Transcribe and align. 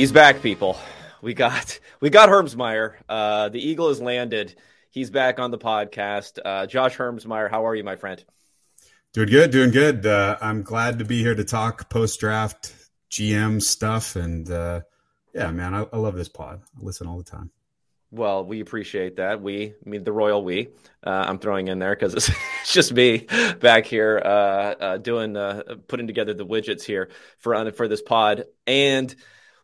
He's 0.00 0.12
back, 0.12 0.40
people. 0.40 0.78
We 1.20 1.34
got 1.34 1.78
we 2.00 2.08
got 2.08 2.30
Hermsmeyer. 2.30 2.94
Uh, 3.06 3.50
the 3.50 3.58
Eagle 3.58 3.88
has 3.88 4.00
landed. 4.00 4.56
He's 4.88 5.10
back 5.10 5.38
on 5.38 5.50
the 5.50 5.58
podcast. 5.58 6.38
Uh, 6.42 6.66
Josh 6.66 6.96
Hermsmeyer, 6.96 7.50
how 7.50 7.66
are 7.66 7.74
you, 7.74 7.84
my 7.84 7.96
friend? 7.96 8.24
Doing 9.12 9.28
good, 9.28 9.50
doing 9.50 9.70
good. 9.70 10.06
Uh, 10.06 10.38
I'm 10.40 10.62
glad 10.62 11.00
to 11.00 11.04
be 11.04 11.20
here 11.20 11.34
to 11.34 11.44
talk 11.44 11.90
post 11.90 12.18
draft 12.18 12.74
GM 13.10 13.60
stuff, 13.60 14.16
and 14.16 14.50
uh, 14.50 14.80
yeah, 15.34 15.50
man, 15.50 15.74
I, 15.74 15.86
I 15.92 15.98
love 15.98 16.14
this 16.14 16.30
pod. 16.30 16.62
I 16.64 16.82
listen 16.82 17.06
all 17.06 17.18
the 17.18 17.22
time. 17.22 17.50
Well, 18.10 18.42
we 18.42 18.60
appreciate 18.60 19.16
that. 19.16 19.42
We, 19.42 19.74
I 19.84 19.88
mean, 19.88 20.02
the 20.02 20.12
royal 20.12 20.42
we. 20.42 20.68
Uh, 21.04 21.10
I'm 21.10 21.38
throwing 21.38 21.68
in 21.68 21.78
there 21.78 21.94
because 21.94 22.14
it's, 22.14 22.30
it's, 22.62 22.72
just 22.72 22.94
me 22.94 23.26
back 23.60 23.84
here 23.84 24.18
uh, 24.24 24.28
uh, 24.28 24.96
doing, 24.96 25.36
uh, 25.36 25.74
putting 25.88 26.06
together 26.06 26.32
the 26.32 26.46
widgets 26.46 26.84
here 26.84 27.10
for 27.36 27.70
for 27.72 27.86
this 27.86 28.00
pod, 28.00 28.46
and 28.66 29.14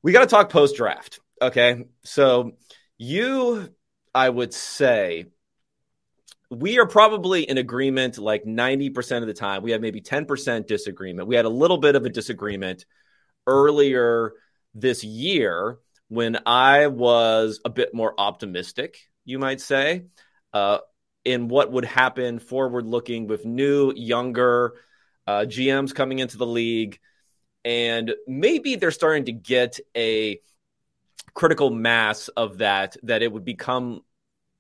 we 0.07 0.13
got 0.13 0.21
to 0.21 0.27
talk 0.27 0.51
post 0.51 0.77
draft. 0.77 1.19
Okay. 1.43 1.87
So 2.05 2.53
you, 2.97 3.69
I 4.15 4.29
would 4.29 4.55
say, 4.55 5.25
we 6.49 6.79
are 6.79 6.87
probably 6.87 7.43
in 7.43 7.59
agreement 7.59 8.17
like 8.17 8.45
90% 8.45 9.23
of 9.23 9.27
the 9.27 9.35
time. 9.35 9.65
We 9.65 9.73
have 9.73 9.81
maybe 9.81 10.01
10% 10.01 10.69
disagreement. 10.69 11.27
We 11.27 11.35
had 11.35 11.45
a 11.45 11.49
little 11.49 11.79
bit 11.79 11.97
of 11.97 12.07
a 12.07 12.09
disagreement 12.09 12.87
earlier 13.49 14.35
this 14.75 15.03
year 15.03 15.81
when 16.07 16.39
I 16.47 16.87
was 16.87 17.59
a 17.65 17.69
bit 17.69 17.93
more 17.93 18.15
optimistic, 18.17 18.99
you 19.25 19.41
might 19.41 19.61
say, 19.61 20.05
uh, 20.53 20.79
in 21.25 21.49
what 21.49 21.73
would 21.73 21.85
happen 21.85 22.39
forward 22.39 22.87
looking 22.87 23.27
with 23.27 23.45
new, 23.45 23.93
younger 23.93 24.75
uh, 25.27 25.47
GMs 25.49 25.93
coming 25.93 26.21
into 26.21 26.37
the 26.37 26.47
league 26.47 27.01
and 27.67 28.15
maybe 28.29 28.77
they're 28.77 28.93
starting 28.93 29.25
to 29.25 29.33
get 29.33 29.81
a 29.97 30.39
critical 31.35 31.69
mass 31.69 32.29
of 32.29 32.59
that 32.59 32.97
that 33.03 33.23
it 33.23 33.33
would 33.33 33.45
become 33.45 34.03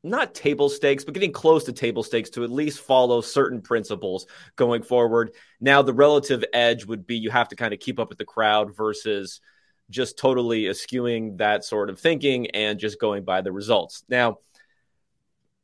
not 0.02 0.34
table 0.34 0.68
stakes, 0.68 1.04
but 1.04 1.14
getting 1.14 1.32
close 1.32 1.64
to 1.64 1.72
table 1.72 2.02
stakes 2.02 2.30
to 2.30 2.42
at 2.42 2.50
least 2.50 2.80
follow 2.80 3.20
certain 3.20 3.62
principles 3.62 4.26
going 4.56 4.82
forward. 4.82 5.30
Now, 5.60 5.82
the 5.82 5.94
relative 5.94 6.44
edge 6.52 6.84
would 6.84 7.06
be 7.06 7.16
you 7.16 7.30
have 7.30 7.48
to 7.48 7.56
kind 7.56 7.72
of 7.72 7.78
keep 7.78 8.00
up 8.00 8.08
with 8.08 8.18
the 8.18 8.24
crowd 8.24 8.76
versus 8.76 9.40
just 9.88 10.18
totally 10.18 10.68
eschewing 10.68 11.36
that 11.36 11.64
sort 11.64 11.90
of 11.90 12.00
thinking 12.00 12.50
and 12.50 12.78
just 12.78 13.00
going 13.00 13.22
by 13.22 13.40
the 13.40 13.52
results. 13.52 14.02
Now, 14.08 14.38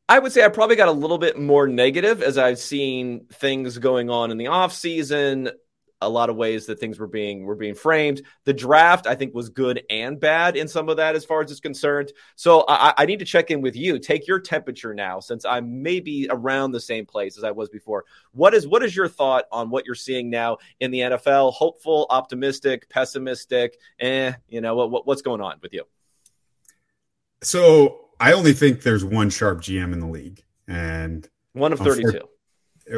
I 0.09 0.21
would 0.21 0.31
say 0.31 0.45
I 0.45 0.49
probably 0.49 0.77
got 0.77 0.89
a 0.89 0.93
little 0.93 1.19
bit 1.19 1.41
more 1.41 1.67
negative 1.67 2.23
as 2.23 2.39
I've 2.39 2.59
seen 2.59 3.27
things 3.33 3.79
going 3.79 4.11
on 4.11 4.31
in 4.31 4.37
the 4.37 4.49
off 4.49 4.73
season, 4.73 5.51
a 6.03 6.09
lot 6.09 6.29
of 6.29 6.37
ways 6.37 6.67
that 6.67 6.79
things 6.79 6.99
were 6.99 7.07
being 7.07 7.45
were 7.45 7.55
being 7.55 7.75
framed. 7.75 8.23
The 8.45 8.53
draft, 8.53 9.07
I 9.07 9.15
think, 9.15 9.35
was 9.35 9.49
good 9.49 9.83
and 9.89 10.19
bad 10.19 10.57
in 10.57 10.69
some 10.69 10.89
of 10.89 10.97
that 10.99 11.15
as 11.15 11.25
far 11.25 11.43
as 11.43 11.51
it's 11.51 11.61
concerned. 11.61 12.13
So 12.37 12.65
I, 12.69 12.93
I 12.99 13.07
need 13.07 13.21
to 13.21 13.25
check 13.25 13.51
in 13.51 13.61
with 13.61 13.77
you. 13.77 13.99
Take 13.99 14.27
your 14.27 14.41
temperature 14.41 14.95
now, 14.95 15.21
since 15.21 15.45
I'm 15.45 15.83
maybe 15.83 16.27
around 16.31 16.73
the 16.73 16.81
same 16.81 17.07
place 17.07 17.39
as 17.39 17.45
I 17.45 17.51
was 17.51 17.69
before. 17.69 18.05
What 18.33 18.55
is 18.55 18.67
what 18.67 18.83
is 18.83 18.95
your 18.95 19.09
thought 19.09 19.45
on 19.53 19.71
what 19.71 19.87
you're 19.87 19.95
seeing 19.95 20.29
now 20.31 20.59
in 20.81 20.91
the 20.91 21.01
NFL? 21.01 21.53
Hopeful, 21.53 22.07
optimistic, 22.11 22.89
pessimistic? 22.89 23.79
Eh, 24.01 24.33
you 24.49 24.61
know 24.61 24.75
what, 24.75 25.07
what's 25.07 25.23
going 25.23 25.41
on 25.41 25.59
with 25.63 25.73
you? 25.73 25.85
So 27.43 28.09
I 28.21 28.33
only 28.33 28.53
think 28.53 28.83
there's 28.83 29.05
one 29.05 29.31
sharp 29.31 29.61
GM 29.61 29.93
in 29.93 30.01
the 30.01 30.07
league, 30.07 30.45
and 30.69 31.29
one 31.53 31.73
of 31.73 31.79
32 31.79 32.29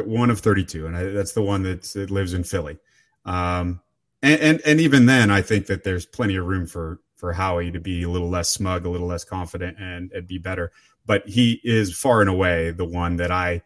one 0.03 0.29
of 0.29 0.39
32 0.39 0.87
and 0.87 0.97
I, 0.97 1.03
that's 1.05 1.33
the 1.33 1.41
one 1.41 1.63
that 1.63 1.95
lives 2.09 2.33
in 2.33 2.43
philly 2.43 2.77
um, 3.25 3.81
and, 4.21 4.41
and, 4.41 4.61
and 4.65 4.81
even 4.81 5.05
then, 5.05 5.29
I 5.29 5.41
think 5.41 5.67
that 5.67 5.83
there's 5.83 6.05
plenty 6.05 6.35
of 6.35 6.45
room 6.45 6.67
for 6.67 6.99
for 7.15 7.33
Howie 7.33 7.71
to 7.71 7.79
be 7.79 8.03
a 8.03 8.09
little 8.09 8.29
less 8.29 8.49
smug, 8.49 8.85
a 8.85 8.89
little 8.89 9.07
less 9.07 9.23
confident, 9.23 9.77
and, 9.79 10.11
and 10.11 10.27
be 10.27 10.37
better. 10.37 10.71
But 11.05 11.27
he 11.27 11.61
is 11.63 11.97
far 11.97 12.21
and 12.21 12.29
away 12.29 12.71
the 12.71 12.85
one 12.85 13.17
that 13.17 13.31
I, 13.31 13.61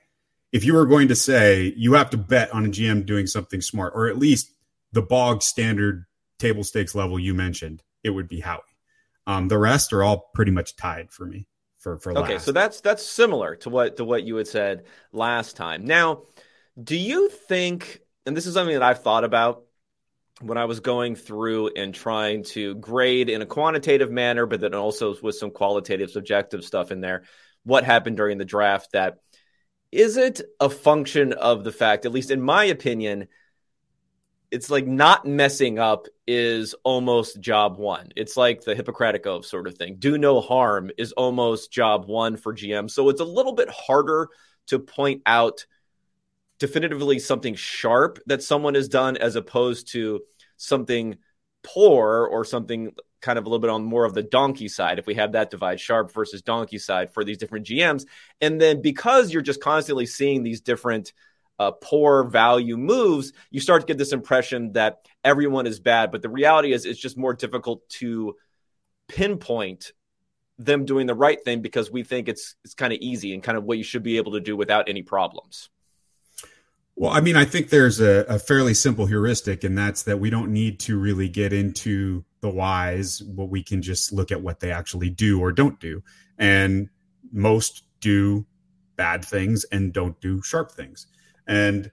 if 0.52 0.64
you 0.64 0.74
were 0.74 0.86
going 0.86 1.08
to 1.08 1.16
say 1.16 1.74
you 1.76 1.94
have 1.94 2.12
to 2.12 2.18
bet 2.18 2.54
on 2.54 2.66
a 2.66 2.70
GM 2.70 3.06
doing 3.06 3.26
something 3.26 3.62
smart, 3.62 3.94
or 3.96 4.08
at 4.08 4.18
least 4.18 4.54
the 4.92 5.02
bog 5.02 5.42
standard 5.42 6.06
table 6.38 6.64
stakes 6.64 6.94
level 6.94 7.20
you 7.20 7.34
mentioned, 7.34 7.82
it 8.04 8.12
would 8.12 8.28
be 8.28 8.40
Howie. 8.40 8.62
Um, 9.26 9.48
the 9.48 9.58
rest 9.58 9.94
are 9.94 10.04
all 10.04 10.30
pretty 10.34 10.52
much 10.52 10.76
tied 10.76 11.12
for 11.12 11.26
me. 11.26 11.48
For 11.78 11.98
for 11.98 12.12
okay, 12.18 12.34
last. 12.34 12.46
so 12.46 12.52
that's 12.52 12.82
that's 12.82 13.06
similar 13.06 13.56
to 13.58 13.70
what 13.70 13.98
to 13.98 14.04
what 14.04 14.24
you 14.24 14.36
had 14.36 14.50
said 14.50 14.84
last 15.14 15.56
time. 15.56 15.86
Now, 15.86 16.24
do 16.82 16.98
you 16.98 17.30
think 17.30 18.02
and 18.26 18.36
this 18.36 18.46
is 18.46 18.54
something 18.54 18.76
that 18.76 18.84
I've 18.84 19.02
thought 19.02 19.24
about 19.24 19.64
when 20.42 20.58
I 20.58 20.66
was 20.66 20.80
going 20.80 21.16
through 21.16 21.72
and 21.76 21.94
trying 21.94 22.44
to 22.44 22.76
grade 22.76 23.30
in 23.30 23.42
a 23.42 23.46
quantitative 23.46 24.12
manner, 24.12 24.46
but 24.46 24.62
then 24.62 24.74
also 24.74 25.16
with 25.22 25.36
some 25.36 25.52
qualitative, 25.52 26.12
subjective 26.12 26.64
stuff 26.64 26.92
in 26.92 27.02
there, 27.02 27.24
what 27.64 27.84
happened 27.84 28.18
during 28.18 28.38
the 28.38 28.46
draft 28.46 28.94
that 28.94 29.18
is 29.92 30.18
it 30.18 30.42
a 30.60 30.70
function 30.70 31.34
of 31.34 31.64
the 31.64 31.72
fact, 31.72 32.06
at 32.06 32.12
least 32.12 32.32
in 32.32 32.42
my 32.42 32.66
opinion, 32.66 33.28
it's 34.52 34.70
like 34.70 34.86
not 34.86 35.26
messing 35.26 35.78
up 35.78 36.08
is 36.28 36.76
almost 36.84 37.40
job 37.40 37.78
one. 37.78 38.10
It's 38.16 38.38
like 38.38 38.62
the 38.64 38.76
Hippocratic 38.76 39.26
Oath 39.28 39.46
sort 39.46 39.68
of 39.68 39.76
thing. 39.78 39.98
Do 40.00 40.18
no 40.18 40.42
harm 40.42 40.92
is 40.98 41.12
almost 41.14 41.72
job 41.72 42.08
one 42.08 42.38
for 42.38 42.54
GM. 42.54 42.90
So 42.90 43.10
it's 43.10 43.22
a 43.22 43.26
little 43.26 43.54
bit 43.54 43.70
harder 43.70 44.30
to 44.68 44.80
point 44.80 45.24
out– 45.26 45.66
definitively 46.60 47.20
something 47.20 47.56
sharp 47.56 48.20
that 48.26 48.44
someone 48.44 48.76
has 48.76 48.90
done 48.90 49.18
as 49.18 49.36
opposed 49.36 49.92
to 49.92 50.22
something 50.58 51.18
poor 51.64 52.28
or 52.32 52.44
something 52.46 52.92
kind 53.22 53.38
of 53.38 53.46
a 53.46 53.50
little 53.50 53.60
bit 53.60 53.70
on 53.70 53.84
more 53.84 54.06
of 54.06 54.14
the 54.14 54.24
donkey 54.24 54.68
side 54.68 54.98
if 54.98 55.06
we 55.06 55.16
have 55.16 55.34
that 55.34 55.50
divide 55.50 55.80
sharp 55.80 56.12
versus 56.14 56.42
donkey 56.42 56.78
side 56.78 57.14
for 57.14 57.26
these 57.26 57.38
different 57.38 57.66
gms 57.66 58.06
and 58.40 58.62
then 58.62 58.82
because 58.82 59.34
you're 59.34 59.42
just 59.42 59.62
constantly 59.62 60.06
seeing 60.06 60.42
these 60.42 60.62
different 60.62 61.12
uh, 61.60 61.72
poor 61.72 62.24
value 62.24 62.78
moves 62.78 63.34
you 63.52 63.60
start 63.60 63.82
to 63.82 63.88
get 63.88 63.98
this 63.98 64.14
impression 64.14 64.72
that 64.74 65.06
everyone 65.24 65.68
is 65.68 65.80
bad. 65.80 66.12
But 66.12 66.22
the 66.22 66.30
reality 66.30 66.74
is 66.74 66.86
it's 66.86 67.00
just 67.00 67.18
more 67.18 67.34
difficult 67.34 67.88
to 67.90 68.36
pinpoint 69.08 69.92
them 70.58 70.86
doing 70.86 71.08
the 71.08 71.16
right 71.16 71.44
thing 71.44 71.62
because 71.62 71.90
we 71.90 72.04
think 72.04 72.28
it's 72.28 72.56
it's 72.64 72.74
kind 72.74 72.94
of 72.94 73.00
easy 73.00 73.34
and 73.34 73.42
kind 73.42 73.58
of 73.58 73.64
what 73.64 73.78
you 73.78 73.84
should 73.84 74.04
be 74.04 74.18
able 74.18 74.34
to 74.34 74.40
do 74.40 74.58
without 74.58 74.90
any 74.90 75.02
problems 75.02 75.70
well, 77.00 77.12
I 77.12 77.22
mean, 77.22 77.38
I 77.38 77.46
think 77.46 77.70
there's 77.70 78.02
a, 78.02 78.26
a, 78.28 78.38
fairly 78.38 78.74
simple 78.74 79.06
heuristic, 79.06 79.64
and 79.64 79.78
that's 79.78 80.04
that 80.04 80.20
we 80.20 80.30
don't 80.30 80.52
need 80.52 80.82
to 80.82 81.00
really 81.00 81.30
get 81.30 81.54
into 81.54 82.26
the 82.42 82.50
whys. 82.50 83.22
but 83.22 83.46
we 83.46 83.64
can 83.64 83.82
just 83.82 84.12
look 84.12 84.34
at 84.34 84.42
what 84.42 84.60
they 84.60 84.70
actually 84.70 85.10
do 85.10 85.40
or 85.40 85.54
don't 85.54 85.80
do. 85.80 86.04
And 86.38 86.90
most 87.32 87.86
do 88.02 88.46
bad 88.98 89.24
things 89.24 89.64
and 89.72 89.94
don't 89.94 90.20
do 90.20 90.42
sharp 90.42 90.74
things. 90.74 91.08
And 91.48 91.90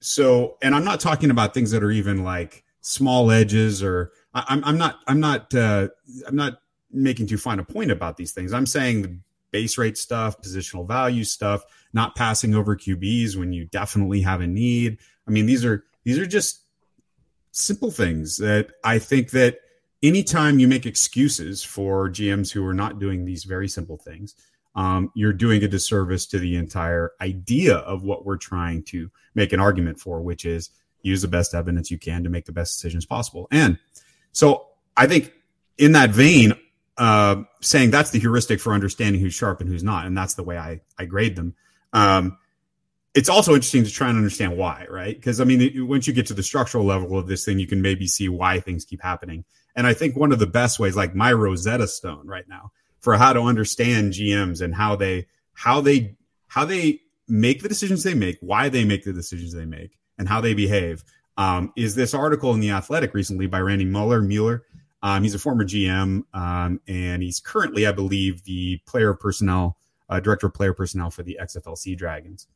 so, 0.00 0.56
and 0.60 0.74
I'm 0.74 0.84
not 0.84 0.98
talking 0.98 1.30
about 1.30 1.54
things 1.54 1.70
that 1.70 1.84
are 1.84 1.92
even 1.92 2.24
like 2.24 2.64
small 2.80 3.30
edges 3.30 3.80
or 3.80 4.10
I'm, 4.34 4.64
I'm 4.64 4.76
not, 4.76 4.98
I'm 5.06 5.20
not, 5.20 5.54
uh, 5.54 5.86
I'm 6.26 6.34
not 6.34 6.58
making 6.90 7.28
too 7.28 7.38
fine 7.38 7.60
a 7.60 7.64
point 7.64 7.92
about 7.92 8.16
these 8.16 8.32
things. 8.32 8.52
I'm 8.52 8.66
saying 8.66 9.22
base 9.50 9.78
rate 9.78 9.98
stuff, 9.98 10.40
positional 10.40 10.86
value 10.86 11.24
stuff, 11.24 11.64
not 11.92 12.14
passing 12.14 12.54
over 12.54 12.76
QBs 12.76 13.36
when 13.36 13.52
you 13.52 13.66
definitely 13.66 14.20
have 14.22 14.40
a 14.40 14.46
need. 14.46 14.98
I 15.26 15.30
mean, 15.30 15.46
these 15.46 15.64
are 15.64 15.84
these 16.04 16.18
are 16.18 16.26
just 16.26 16.62
simple 17.52 17.90
things 17.90 18.36
that 18.38 18.70
I 18.84 18.98
think 18.98 19.30
that 19.30 19.58
anytime 20.02 20.58
you 20.58 20.68
make 20.68 20.86
excuses 20.86 21.62
for 21.62 22.08
GMs 22.08 22.52
who 22.52 22.64
are 22.66 22.74
not 22.74 22.98
doing 22.98 23.24
these 23.24 23.44
very 23.44 23.68
simple 23.68 23.96
things, 23.96 24.34
um, 24.74 25.10
you're 25.14 25.32
doing 25.32 25.64
a 25.64 25.68
disservice 25.68 26.26
to 26.26 26.38
the 26.38 26.56
entire 26.56 27.12
idea 27.20 27.76
of 27.78 28.04
what 28.04 28.24
we're 28.24 28.36
trying 28.36 28.82
to 28.84 29.10
make 29.34 29.52
an 29.52 29.60
argument 29.60 29.98
for, 29.98 30.22
which 30.22 30.44
is 30.44 30.70
use 31.02 31.22
the 31.22 31.28
best 31.28 31.54
evidence 31.54 31.90
you 31.90 31.98
can 31.98 32.22
to 32.22 32.30
make 32.30 32.44
the 32.44 32.52
best 32.52 32.76
decisions 32.76 33.06
possible. 33.06 33.48
And 33.50 33.78
so 34.32 34.68
I 34.96 35.06
think 35.06 35.32
in 35.78 35.92
that 35.92 36.10
vein, 36.10 36.52
uh, 36.98 37.42
saying 37.60 37.90
that's 37.90 38.10
the 38.10 38.18
heuristic 38.18 38.60
for 38.60 38.72
understanding 38.72 39.20
who's 39.20 39.34
sharp 39.34 39.60
and 39.60 39.70
who's 39.70 39.84
not, 39.84 40.06
and 40.06 40.16
that's 40.16 40.34
the 40.34 40.42
way 40.42 40.58
I 40.58 40.80
I 40.98 41.04
grade 41.04 41.36
them. 41.36 41.54
Um, 41.92 42.38
it's 43.14 43.28
also 43.28 43.54
interesting 43.54 43.84
to 43.84 43.90
try 43.90 44.08
and 44.08 44.18
understand 44.18 44.56
why, 44.56 44.86
right? 44.90 45.14
Because 45.14 45.40
I 45.40 45.44
mean, 45.44 45.88
once 45.88 46.06
you 46.06 46.12
get 46.12 46.26
to 46.26 46.34
the 46.34 46.42
structural 46.42 46.84
level 46.84 47.18
of 47.18 47.26
this 47.26 47.44
thing, 47.44 47.58
you 47.58 47.66
can 47.66 47.80
maybe 47.82 48.06
see 48.06 48.28
why 48.28 48.60
things 48.60 48.84
keep 48.84 49.02
happening. 49.02 49.44
And 49.74 49.86
I 49.86 49.94
think 49.94 50.16
one 50.16 50.32
of 50.32 50.38
the 50.38 50.46
best 50.46 50.78
ways, 50.78 50.96
like 50.96 51.14
my 51.14 51.32
Rosetta 51.32 51.86
Stone 51.86 52.26
right 52.26 52.48
now, 52.48 52.72
for 53.00 53.16
how 53.16 53.32
to 53.32 53.40
understand 53.40 54.12
GMs 54.12 54.60
and 54.60 54.74
how 54.74 54.96
they 54.96 55.26
how 55.54 55.80
they 55.80 56.16
how 56.48 56.64
they 56.64 57.00
make 57.28 57.62
the 57.62 57.68
decisions 57.68 58.02
they 58.02 58.14
make, 58.14 58.38
why 58.40 58.68
they 58.68 58.84
make 58.84 59.04
the 59.04 59.12
decisions 59.12 59.52
they 59.52 59.66
make, 59.66 59.98
and 60.18 60.28
how 60.28 60.40
they 60.40 60.54
behave, 60.54 61.04
um, 61.36 61.72
is 61.76 61.94
this 61.94 62.14
article 62.14 62.52
in 62.54 62.60
the 62.60 62.70
Athletic 62.70 63.14
recently 63.14 63.46
by 63.46 63.60
Randy 63.60 63.84
Mueller. 63.84 64.20
Mueller, 64.20 64.64
um, 65.02 65.22
he's 65.22 65.34
a 65.34 65.38
former 65.38 65.64
GM, 65.64 66.22
um, 66.34 66.80
and 66.88 67.22
he's 67.22 67.40
currently, 67.40 67.86
I 67.86 67.92
believe, 67.92 68.44
the 68.44 68.80
player 68.86 69.14
personnel 69.14 69.76
uh, 70.08 70.20
director 70.20 70.46
of 70.46 70.54
player 70.54 70.72
personnel 70.72 71.10
for 71.10 71.22
the 71.22 71.38
XFL 71.40 71.76
Sea 71.76 71.94
Dragons. 71.94 72.46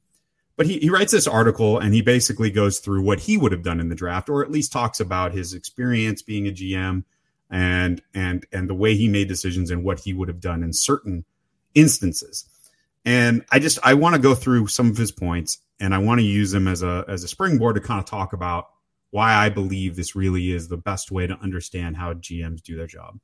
But 0.56 0.66
he, 0.66 0.78
he 0.78 0.90
writes 0.90 1.12
this 1.12 1.26
article 1.26 1.78
and 1.78 1.94
he 1.94 2.02
basically 2.02 2.50
goes 2.50 2.78
through 2.78 3.02
what 3.02 3.20
he 3.20 3.36
would 3.36 3.52
have 3.52 3.62
done 3.62 3.80
in 3.80 3.88
the 3.88 3.94
draft, 3.94 4.28
or 4.28 4.42
at 4.42 4.50
least 4.50 4.72
talks 4.72 5.00
about 5.00 5.32
his 5.32 5.54
experience 5.54 6.22
being 6.22 6.46
a 6.46 6.50
GM 6.50 7.04
and 7.50 8.02
and 8.14 8.46
and 8.52 8.68
the 8.68 8.74
way 8.74 8.94
he 8.94 9.08
made 9.08 9.28
decisions 9.28 9.70
and 9.70 9.84
what 9.84 10.00
he 10.00 10.12
would 10.12 10.28
have 10.28 10.40
done 10.40 10.62
in 10.62 10.72
certain 10.72 11.24
instances. 11.74 12.46
And 13.04 13.44
I 13.50 13.58
just 13.58 13.78
I 13.82 13.94
want 13.94 14.14
to 14.14 14.20
go 14.20 14.34
through 14.34 14.66
some 14.68 14.90
of 14.90 14.96
his 14.96 15.10
points 15.10 15.58
and 15.80 15.94
I 15.94 15.98
want 15.98 16.20
to 16.20 16.26
use 16.26 16.50
them 16.50 16.68
as 16.68 16.82
a 16.82 17.04
as 17.08 17.24
a 17.24 17.28
springboard 17.28 17.76
to 17.76 17.80
kind 17.80 17.98
of 17.98 18.04
talk 18.06 18.32
about 18.32 18.68
why 19.12 19.34
I 19.34 19.50
believe 19.50 19.94
this 19.94 20.16
really 20.16 20.50
is 20.50 20.66
the 20.66 20.78
best 20.78 21.12
way 21.12 21.26
to 21.26 21.38
understand 21.38 21.96
how 21.96 22.14
GMs 22.14 22.62
do 22.62 22.76
their 22.76 22.86
job, 22.86 23.20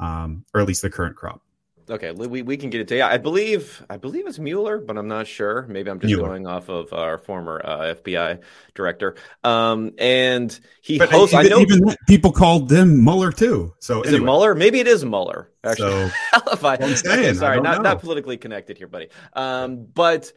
um, 0.00 0.44
or 0.52 0.60
at 0.60 0.66
least 0.66 0.82
the 0.82 0.90
current 0.90 1.14
crop. 1.14 1.42
Okay, 1.88 2.10
we, 2.10 2.42
we 2.42 2.56
can 2.56 2.70
get 2.70 2.80
it 2.80 2.88
to 2.88 2.96
yeah. 2.96 3.06
I 3.06 3.18
believe 3.18 3.84
I 3.88 3.96
believe 3.96 4.26
it's 4.26 4.40
Mueller, 4.40 4.78
but 4.78 4.98
I'm 4.98 5.06
not 5.06 5.28
sure. 5.28 5.66
Maybe 5.68 5.88
I'm 5.88 6.00
just 6.00 6.12
Mueller. 6.12 6.26
going 6.26 6.46
off 6.46 6.68
of 6.68 6.92
our 6.92 7.16
former 7.16 7.60
uh, 7.64 7.94
FBI 7.94 8.40
director. 8.74 9.14
Um, 9.44 9.92
and 9.98 10.58
he 10.82 10.98
but 10.98 11.12
hosts. 11.12 11.32
Even, 11.34 11.46
I 11.46 11.48
know 11.48 11.60
even 11.60 11.96
people 12.08 12.32
called 12.32 12.68
them 12.68 13.04
Mueller 13.04 13.30
too. 13.30 13.74
So 13.78 14.02
is 14.02 14.08
anyway. 14.08 14.22
it 14.22 14.24
Mueller? 14.24 14.54
Maybe 14.56 14.80
it 14.80 14.88
is 14.88 15.04
Mueller. 15.04 15.52
Actually, 15.62 16.10
so, 16.34 16.66
I, 16.66 16.74
am 16.80 16.96
saying, 16.96 17.20
okay, 17.20 17.34
sorry, 17.38 17.60
not 17.60 17.76
know. 17.76 17.82
not 17.82 18.00
politically 18.00 18.36
connected 18.36 18.78
here, 18.78 18.88
buddy. 18.88 19.08
Um, 19.34 19.86
but 19.86 20.32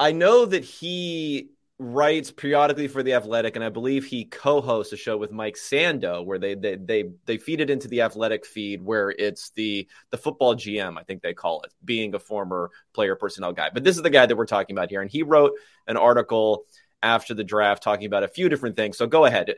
I 0.00 0.10
know 0.10 0.44
that 0.44 0.64
he 0.64 1.50
writes 1.78 2.32
periodically 2.32 2.88
for 2.88 3.02
the 3.02 3.14
Athletic, 3.14 3.54
and 3.54 3.64
I 3.64 3.68
believe 3.68 4.04
he 4.04 4.24
co-hosts 4.24 4.92
a 4.92 4.96
show 4.96 5.16
with 5.16 5.30
Mike 5.30 5.54
Sando, 5.54 6.24
where 6.24 6.38
they 6.38 6.54
they 6.54 6.76
they 6.76 7.04
they 7.24 7.38
feed 7.38 7.60
it 7.60 7.70
into 7.70 7.88
the 7.88 8.02
Athletic 8.02 8.44
feed, 8.44 8.82
where 8.82 9.10
it's 9.10 9.50
the 9.50 9.88
the 10.10 10.18
football 10.18 10.56
GM, 10.56 10.98
I 10.98 11.04
think 11.04 11.22
they 11.22 11.34
call 11.34 11.62
it, 11.62 11.72
being 11.84 12.14
a 12.14 12.18
former 12.18 12.70
player 12.92 13.14
personnel 13.14 13.52
guy. 13.52 13.70
But 13.72 13.84
this 13.84 13.96
is 13.96 14.02
the 14.02 14.10
guy 14.10 14.26
that 14.26 14.36
we're 14.36 14.46
talking 14.46 14.74
about 14.76 14.90
here, 14.90 15.02
and 15.02 15.10
he 15.10 15.22
wrote 15.22 15.52
an 15.86 15.96
article 15.96 16.64
after 17.00 17.32
the 17.32 17.44
draft 17.44 17.82
talking 17.82 18.06
about 18.06 18.24
a 18.24 18.28
few 18.28 18.48
different 18.48 18.74
things. 18.74 18.98
So 18.98 19.06
go 19.06 19.24
ahead. 19.24 19.54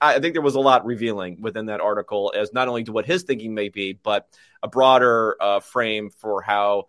I 0.00 0.20
think 0.20 0.32
there 0.32 0.40
was 0.40 0.54
a 0.54 0.60
lot 0.60 0.86
revealing 0.86 1.42
within 1.42 1.66
that 1.66 1.82
article 1.82 2.32
as 2.34 2.54
not 2.54 2.68
only 2.68 2.84
to 2.84 2.92
what 2.92 3.04
his 3.04 3.24
thinking 3.24 3.52
may 3.52 3.68
be, 3.68 3.92
but 3.92 4.26
a 4.62 4.68
broader 4.68 5.36
uh, 5.38 5.60
frame 5.60 6.08
for 6.08 6.40
how 6.40 6.84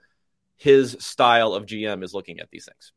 his 0.55 0.95
style 1.01 1.53
of 1.53 1.65
GM 1.65 2.01
is 2.01 2.13
looking 2.13 2.39
at 2.39 2.49
these 2.49 2.65
things. 2.65 2.93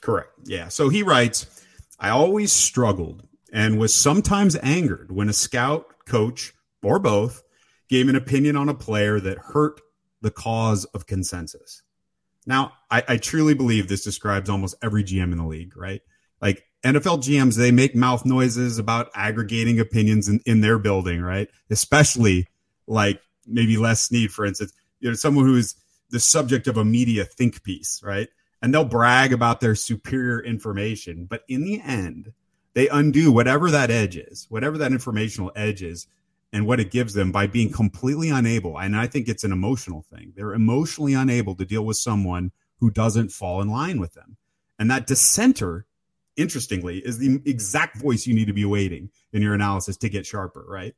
Correct. 0.00 0.30
Yeah. 0.44 0.68
So 0.68 0.88
he 0.88 1.02
writes, 1.02 1.64
I 1.98 2.10
always 2.10 2.52
struggled 2.52 3.26
and 3.52 3.78
was 3.78 3.94
sometimes 3.94 4.56
angered 4.62 5.12
when 5.12 5.28
a 5.28 5.32
scout, 5.32 5.86
coach, 6.06 6.54
or 6.82 6.98
both 6.98 7.42
gave 7.88 8.08
an 8.08 8.16
opinion 8.16 8.56
on 8.56 8.68
a 8.68 8.74
player 8.74 9.20
that 9.20 9.38
hurt 9.38 9.80
the 10.22 10.30
cause 10.30 10.84
of 10.86 11.06
consensus. 11.06 11.82
Now, 12.46 12.72
I, 12.90 13.02
I 13.06 13.16
truly 13.16 13.54
believe 13.54 13.88
this 13.88 14.04
describes 14.04 14.48
almost 14.48 14.76
every 14.82 15.04
GM 15.04 15.32
in 15.32 15.38
the 15.38 15.46
league, 15.46 15.76
right? 15.76 16.00
Like 16.40 16.64
NFL 16.84 17.18
GMs, 17.18 17.56
they 17.56 17.70
make 17.70 17.94
mouth 17.94 18.24
noises 18.24 18.78
about 18.78 19.10
aggregating 19.14 19.78
opinions 19.80 20.28
in, 20.28 20.40
in 20.46 20.60
their 20.60 20.78
building, 20.78 21.20
right? 21.20 21.48
Especially 21.68 22.46
like 22.86 23.20
maybe 23.46 23.76
Les 23.76 24.00
Snead, 24.00 24.32
for 24.32 24.46
instance, 24.46 24.72
you 25.00 25.08
know, 25.08 25.14
someone 25.14 25.44
who 25.44 25.56
is 25.56 25.74
the 26.10 26.20
subject 26.20 26.66
of 26.66 26.76
a 26.76 26.84
media 26.84 27.24
think 27.24 27.62
piece, 27.62 28.00
right? 28.02 28.28
And 28.62 28.74
they'll 28.74 28.84
brag 28.84 29.32
about 29.32 29.60
their 29.60 29.74
superior 29.74 30.40
information. 30.40 31.24
But 31.24 31.44
in 31.48 31.64
the 31.64 31.80
end, 31.80 32.32
they 32.74 32.88
undo 32.88 33.32
whatever 33.32 33.70
that 33.70 33.90
edge 33.90 34.16
is, 34.16 34.46
whatever 34.48 34.78
that 34.78 34.92
informational 34.92 35.50
edge 35.56 35.82
is, 35.82 36.06
and 36.52 36.66
what 36.66 36.80
it 36.80 36.90
gives 36.90 37.14
them 37.14 37.32
by 37.32 37.46
being 37.46 37.72
completely 37.72 38.28
unable. 38.28 38.78
And 38.78 38.96
I 38.96 39.06
think 39.06 39.28
it's 39.28 39.44
an 39.44 39.52
emotional 39.52 40.02
thing. 40.02 40.32
They're 40.36 40.54
emotionally 40.54 41.14
unable 41.14 41.54
to 41.56 41.64
deal 41.64 41.84
with 41.84 41.96
someone 41.96 42.52
who 42.78 42.90
doesn't 42.90 43.30
fall 43.30 43.60
in 43.60 43.68
line 43.68 44.00
with 44.00 44.14
them. 44.14 44.36
And 44.78 44.90
that 44.90 45.06
dissenter, 45.06 45.86
interestingly, 46.36 46.98
is 46.98 47.18
the 47.18 47.40
exact 47.44 47.98
voice 47.98 48.26
you 48.26 48.34
need 48.34 48.46
to 48.46 48.52
be 48.52 48.64
weighting 48.64 49.10
in 49.32 49.42
your 49.42 49.54
analysis 49.54 49.96
to 49.98 50.08
get 50.08 50.26
sharper, 50.26 50.64
right? 50.66 50.94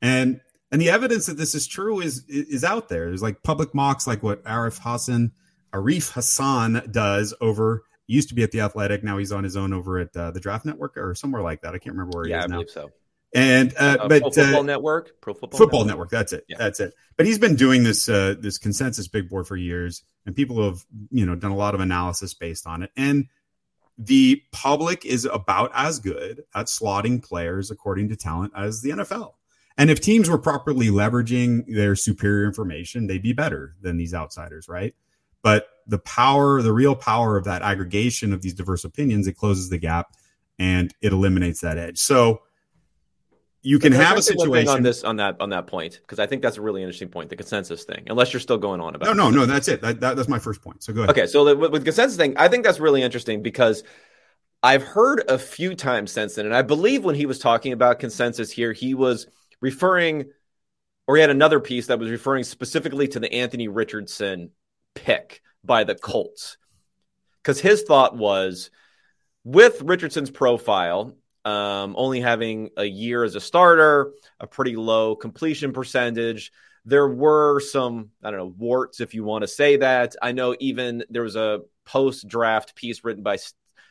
And 0.00 0.40
and 0.70 0.80
the 0.80 0.88
evidence 0.88 1.26
that 1.26 1.36
this 1.36 1.54
is 1.54 1.66
true 1.66 2.00
is 2.00 2.24
is 2.26 2.64
out 2.64 2.88
there. 2.88 3.06
There's 3.06 3.22
like 3.22 3.42
public 3.42 3.74
mocks 3.74 4.06
like 4.06 4.22
what 4.22 4.42
Arif 4.44 4.80
Hassan 4.82 5.32
Arif 5.72 6.12
Hassan 6.12 6.88
does 6.90 7.34
over 7.40 7.84
used 8.06 8.28
to 8.28 8.34
be 8.34 8.42
at 8.42 8.50
the 8.52 8.60
Athletic. 8.60 9.02
Now 9.02 9.18
he's 9.18 9.32
on 9.32 9.44
his 9.44 9.56
own 9.56 9.72
over 9.72 9.98
at 9.98 10.16
uh, 10.16 10.30
the 10.30 10.40
Draft 10.40 10.64
Network 10.64 10.96
or 10.96 11.14
somewhere 11.14 11.42
like 11.42 11.62
that. 11.62 11.74
I 11.74 11.78
can't 11.78 11.96
remember 11.96 12.16
where 12.16 12.24
he 12.26 12.30
yeah, 12.30 12.40
is 12.40 12.44
I 12.44 12.48
now. 12.48 12.54
believe 12.56 12.70
so. 12.70 12.90
And 13.34 13.72
uh, 13.78 13.96
uh, 14.00 14.08
but 14.08 14.20
Pro 14.20 14.30
Football 14.30 14.60
uh, 14.60 14.62
Network, 14.62 15.20
Pro 15.22 15.34
Football, 15.34 15.58
Football 15.58 15.84
Network. 15.84 15.88
Network. 15.88 16.10
That's 16.10 16.32
it. 16.34 16.44
Yeah. 16.48 16.56
That's 16.58 16.80
it. 16.80 16.94
But 17.16 17.24
he's 17.24 17.38
been 17.38 17.56
doing 17.56 17.82
this 17.82 18.08
uh, 18.08 18.34
this 18.38 18.58
consensus 18.58 19.08
big 19.08 19.30
board 19.30 19.46
for 19.46 19.56
years, 19.56 20.02
and 20.26 20.36
people 20.36 20.62
have 20.62 20.84
you 21.10 21.24
know 21.24 21.34
done 21.34 21.50
a 21.50 21.56
lot 21.56 21.74
of 21.74 21.80
analysis 21.80 22.34
based 22.34 22.66
on 22.66 22.82
it. 22.82 22.90
And 22.94 23.28
the 23.96 24.42
public 24.52 25.06
is 25.06 25.24
about 25.24 25.70
as 25.74 25.98
good 25.98 26.44
at 26.54 26.66
slotting 26.66 27.22
players 27.22 27.70
according 27.70 28.10
to 28.10 28.16
talent 28.16 28.52
as 28.54 28.82
the 28.82 28.90
NFL. 28.90 29.34
And 29.78 29.90
if 29.90 30.00
teams 30.00 30.28
were 30.28 30.38
properly 30.38 30.88
leveraging 30.88 31.64
their 31.74 31.96
superior 31.96 32.46
information, 32.46 33.06
they'd 33.06 33.22
be 33.22 33.32
better 33.32 33.74
than 33.80 33.96
these 33.96 34.12
outsiders, 34.12 34.68
right? 34.68 34.94
But 35.42 35.66
the 35.86 35.98
power, 35.98 36.62
the 36.62 36.72
real 36.72 36.94
power 36.94 37.36
of 37.36 37.44
that 37.44 37.62
aggregation 37.62 38.32
of 38.32 38.42
these 38.42 38.54
diverse 38.54 38.84
opinions, 38.84 39.26
it 39.26 39.34
closes 39.34 39.68
the 39.68 39.78
gap 39.78 40.14
and 40.58 40.92
it 41.00 41.12
eliminates 41.12 41.60
that 41.60 41.78
edge. 41.78 41.98
So 41.98 42.42
you 43.62 43.78
can 43.78 43.92
have 43.92 44.18
a 44.18 44.22
situation 44.22 44.68
on 44.68 44.82
this 44.82 45.04
on 45.04 45.16
that 45.16 45.40
on 45.40 45.50
that 45.50 45.68
point 45.68 46.00
because 46.02 46.18
I 46.18 46.26
think 46.26 46.42
that's 46.42 46.56
a 46.56 46.60
really 46.60 46.82
interesting 46.82 47.08
point, 47.08 47.30
the 47.30 47.36
consensus 47.36 47.84
thing. 47.84 48.04
Unless 48.08 48.32
you're 48.32 48.40
still 48.40 48.58
going 48.58 48.80
on 48.80 48.94
about 48.94 49.06
no, 49.06 49.12
no, 49.12 49.30
no. 49.30 49.46
That's 49.46 49.68
it. 49.68 49.80
That, 49.82 50.00
that, 50.00 50.16
that's 50.16 50.28
my 50.28 50.40
first 50.40 50.62
point. 50.62 50.82
So 50.82 50.92
go 50.92 51.02
ahead. 51.02 51.10
Okay, 51.10 51.26
so 51.26 51.44
the, 51.44 51.56
with, 51.56 51.72
with 51.72 51.84
consensus 51.84 52.16
thing, 52.16 52.36
I 52.36 52.48
think 52.48 52.64
that's 52.64 52.80
really 52.80 53.02
interesting 53.02 53.42
because 53.42 53.84
I've 54.64 54.82
heard 54.82 55.24
a 55.28 55.38
few 55.38 55.74
times 55.74 56.12
since 56.12 56.34
then, 56.34 56.46
and 56.46 56.54
I 56.54 56.62
believe 56.62 57.04
when 57.04 57.14
he 57.14 57.26
was 57.26 57.38
talking 57.38 57.72
about 57.72 57.98
consensus 57.98 58.50
here, 58.50 58.72
he 58.72 58.94
was 58.94 59.26
referring, 59.60 60.26
or 61.06 61.16
he 61.16 61.20
had 61.20 61.30
another 61.30 61.60
piece 61.60 61.86
that 61.86 61.98
was 61.98 62.10
referring 62.10 62.44
specifically 62.44 63.08
to 63.08 63.20
the 63.20 63.32
Anthony 63.32 63.68
Richardson 63.68 64.50
pick 64.94 65.42
by 65.64 65.84
the 65.84 65.94
Colts. 65.94 66.56
Because 67.42 67.60
his 67.60 67.82
thought 67.82 68.16
was 68.16 68.70
with 69.44 69.82
Richardson's 69.82 70.30
profile, 70.30 71.16
um, 71.44 71.94
only 71.96 72.20
having 72.20 72.70
a 72.76 72.84
year 72.84 73.24
as 73.24 73.34
a 73.34 73.40
starter, 73.40 74.12
a 74.38 74.46
pretty 74.46 74.76
low 74.76 75.16
completion 75.16 75.72
percentage. 75.72 76.52
There 76.84 77.08
were 77.08 77.60
some, 77.60 78.10
I 78.22 78.30
don't 78.30 78.38
know, 78.38 78.54
warts, 78.56 79.00
if 79.00 79.14
you 79.14 79.24
want 79.24 79.42
to 79.42 79.48
say 79.48 79.76
that. 79.78 80.14
I 80.22 80.32
know 80.32 80.56
even 80.60 81.04
there 81.10 81.22
was 81.22 81.36
a 81.36 81.60
post 81.84 82.28
draft 82.28 82.74
piece 82.76 83.04
written 83.04 83.22
by 83.22 83.38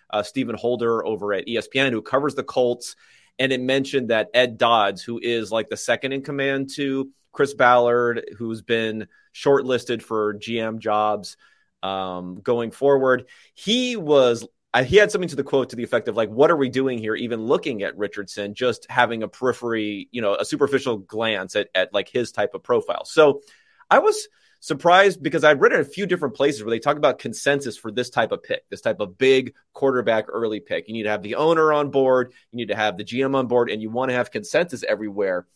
uh, 0.09 0.23
Stephen 0.23 0.55
Holder 0.55 1.05
over 1.05 1.33
at 1.33 1.47
ESPN 1.47 1.91
who 1.91 2.01
covers 2.01 2.35
the 2.35 2.43
Colts. 2.43 2.95
And 3.39 3.51
it 3.51 3.61
mentioned 3.61 4.09
that 4.09 4.29
Ed 4.33 4.57
Dodds, 4.57 5.01
who 5.01 5.19
is 5.21 5.51
like 5.51 5.69
the 5.69 5.77
second 5.77 6.11
in 6.11 6.21
command 6.21 6.69
to 6.75 7.09
Chris 7.31 7.53
Ballard, 7.53 8.31
who's 8.37 8.61
been 8.61 9.07
shortlisted 9.33 10.01
for 10.01 10.33
GM 10.35 10.79
jobs 10.79 11.37
um, 11.83 12.41
going 12.41 12.71
forward. 12.71 13.25
He 13.53 13.95
was 13.95 14.47
he 14.85 14.95
had 14.95 15.11
something 15.11 15.27
to 15.27 15.35
the 15.35 15.43
quote 15.43 15.69
to 15.69 15.75
the 15.75 15.83
effect 15.83 16.07
of 16.07 16.15
like, 16.15 16.29
"What 16.29 16.49
are 16.49 16.55
we 16.55 16.69
doing 16.69 16.97
here? 16.97 17.15
Even 17.15 17.45
looking 17.45 17.83
at 17.83 17.97
Richardson, 17.97 18.53
just 18.53 18.87
having 18.89 19.21
a 19.21 19.27
periphery, 19.27 20.07
you 20.11 20.21
know, 20.21 20.35
a 20.35 20.45
superficial 20.45 20.97
glance 20.97 21.55
at 21.55 21.69
at 21.75 21.93
like 21.93 22.07
his 22.07 22.31
type 22.31 22.53
of 22.53 22.63
profile." 22.63 23.03
So 23.03 23.41
I 23.89 23.99
was 23.99 24.27
surprised 24.61 25.21
because 25.21 25.43
I've 25.43 25.59
read 25.59 25.73
it 25.73 25.79
a 25.81 25.85
few 25.85 26.05
different 26.05 26.35
places 26.35 26.63
where 26.63 26.69
they 26.69 26.79
talk 26.79 26.95
about 26.95 27.19
consensus 27.19 27.75
for 27.75 27.91
this 27.91 28.09
type 28.09 28.31
of 28.31 28.43
pick, 28.43 28.69
this 28.69 28.81
type 28.81 29.01
of 29.01 29.17
big 29.17 29.55
quarterback 29.73 30.25
early 30.29 30.61
pick. 30.61 30.87
You 30.87 30.93
need 30.93 31.03
to 31.03 31.09
have 31.09 31.23
the 31.23 31.35
owner 31.35 31.73
on 31.73 31.89
board, 31.89 32.31
you 32.51 32.57
need 32.57 32.69
to 32.69 32.75
have 32.75 32.97
the 32.97 33.03
GM 33.03 33.35
on 33.35 33.47
board, 33.47 33.69
and 33.69 33.81
you 33.81 33.89
want 33.89 34.09
to 34.09 34.15
have 34.15 34.31
consensus 34.31 34.83
everywhere. 34.87 35.47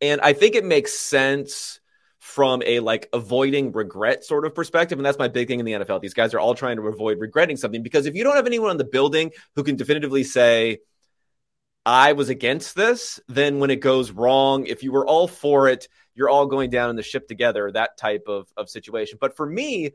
And 0.00 0.20
I 0.20 0.32
think 0.32 0.54
it 0.54 0.64
makes 0.64 0.92
sense 0.92 1.80
from 2.18 2.62
a 2.66 2.80
like 2.80 3.08
avoiding 3.12 3.72
regret 3.72 4.24
sort 4.24 4.44
of 4.44 4.54
perspective. 4.54 4.98
And 4.98 5.06
that's 5.06 5.18
my 5.18 5.28
big 5.28 5.48
thing 5.48 5.60
in 5.60 5.66
the 5.66 5.72
NFL. 5.72 6.00
These 6.00 6.14
guys 6.14 6.34
are 6.34 6.38
all 6.38 6.54
trying 6.54 6.76
to 6.76 6.86
avoid 6.86 7.18
regretting 7.18 7.56
something 7.56 7.82
because 7.82 8.06
if 8.06 8.14
you 8.14 8.22
don't 8.22 8.36
have 8.36 8.46
anyone 8.46 8.70
in 8.70 8.76
the 8.76 8.84
building 8.84 9.32
who 9.56 9.64
can 9.64 9.76
definitively 9.76 10.24
say, 10.24 10.78
I 11.86 12.12
was 12.12 12.28
against 12.28 12.76
this, 12.76 13.18
then 13.28 13.60
when 13.60 13.70
it 13.70 13.80
goes 13.80 14.10
wrong, 14.10 14.66
if 14.66 14.82
you 14.82 14.92
were 14.92 15.06
all 15.06 15.26
for 15.26 15.68
it, 15.68 15.88
you're 16.14 16.28
all 16.28 16.46
going 16.46 16.68
down 16.68 16.90
in 16.90 16.96
the 16.96 17.02
ship 17.02 17.28
together, 17.28 17.72
that 17.72 17.96
type 17.96 18.24
of, 18.26 18.46
of 18.58 18.68
situation. 18.68 19.16
But 19.18 19.36
for 19.36 19.46
me, 19.46 19.92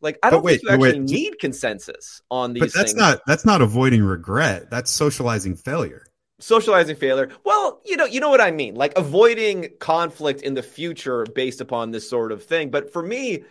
like 0.00 0.18
I 0.22 0.30
don't 0.30 0.44
wait, 0.44 0.60
think 0.60 0.68
you 0.68 0.74
actually 0.74 1.00
wait. 1.00 1.10
need 1.10 1.38
consensus 1.40 2.22
on 2.30 2.52
these. 2.52 2.60
But 2.60 2.74
that's 2.74 2.92
things. 2.92 3.00
not 3.00 3.22
that's 3.26 3.44
not 3.44 3.60
avoiding 3.60 4.04
regret. 4.04 4.70
That's 4.70 4.90
socializing 4.90 5.56
failure 5.56 6.06
socializing 6.38 6.96
failure. 6.96 7.30
Well 7.44 7.80
you 7.84 7.96
know 7.96 8.04
you 8.04 8.20
know 8.20 8.30
what 8.30 8.40
i 8.40 8.50
mean. 8.50 8.74
Like 8.74 8.96
avoiding 8.96 9.70
conflict 9.78 10.42
in 10.42 10.54
the 10.54 10.62
future 10.62 11.24
based 11.34 11.60
upon 11.60 11.90
this 11.90 12.08
sort 12.08 12.32
of 12.32 12.44
thing. 12.44 12.70
But 12.70 12.92
for 12.92 13.02
me 13.02 13.44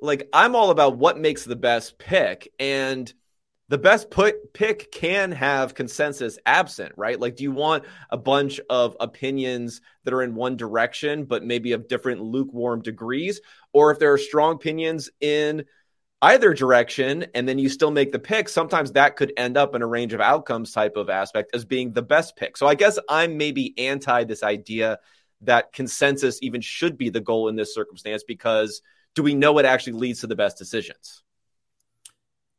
like 0.00 0.28
i'm 0.32 0.56
all 0.56 0.70
about 0.70 0.96
what 0.96 1.18
makes 1.18 1.44
the 1.44 1.56
best 1.56 1.98
pick. 1.98 2.52
And 2.58 3.12
the 3.70 3.78
best 3.78 4.10
put, 4.10 4.52
pick 4.52 4.92
can 4.92 5.32
have 5.32 5.74
consensus 5.74 6.38
absent 6.46 6.92
right? 6.96 7.18
Like 7.18 7.36
do 7.36 7.44
you 7.44 7.52
want 7.52 7.84
a 8.10 8.16
bunch 8.16 8.60
of 8.70 8.96
opinions 9.00 9.80
that 10.04 10.14
are 10.14 10.22
in 10.22 10.34
one 10.34 10.56
direction 10.56 11.24
but 11.24 11.44
maybe 11.44 11.72
of 11.72 11.88
different 11.88 12.22
lukewarm 12.22 12.82
degrees? 12.82 13.40
Or 13.72 13.90
if 13.90 13.98
there 13.98 14.12
are 14.12 14.18
strong 14.18 14.54
opinions 14.54 15.10
in 15.20 15.64
either 16.22 16.54
direction 16.54 17.26
and 17.34 17.48
then 17.48 17.58
you 17.58 17.68
still 17.68 17.90
make 17.90 18.12
the 18.12 18.18
pick, 18.18 18.48
sometimes 18.48 18.92
that 18.92 19.16
could 19.16 19.32
end 19.36 19.56
up 19.56 19.74
in 19.74 19.82
a 19.82 19.86
range 19.86 20.12
of 20.12 20.20
outcomes 20.20 20.72
type 20.72 20.96
of 20.96 21.10
aspect 21.10 21.50
as 21.54 21.64
being 21.64 21.92
the 21.92 22.02
best 22.02 22.36
pick. 22.36 22.56
So 22.56 22.66
I 22.66 22.74
guess 22.74 22.98
I'm 23.08 23.36
maybe 23.36 23.74
anti 23.78 24.24
this 24.24 24.42
idea 24.42 24.98
that 25.42 25.72
consensus 25.72 26.38
even 26.42 26.60
should 26.60 26.96
be 26.96 27.10
the 27.10 27.20
goal 27.20 27.48
in 27.48 27.56
this 27.56 27.74
circumstance 27.74 28.24
because 28.24 28.80
do 29.14 29.22
we 29.22 29.34
know 29.34 29.58
it 29.58 29.66
actually 29.66 29.94
leads 29.94 30.20
to 30.20 30.26
the 30.26 30.36
best 30.36 30.56
decisions? 30.56 31.22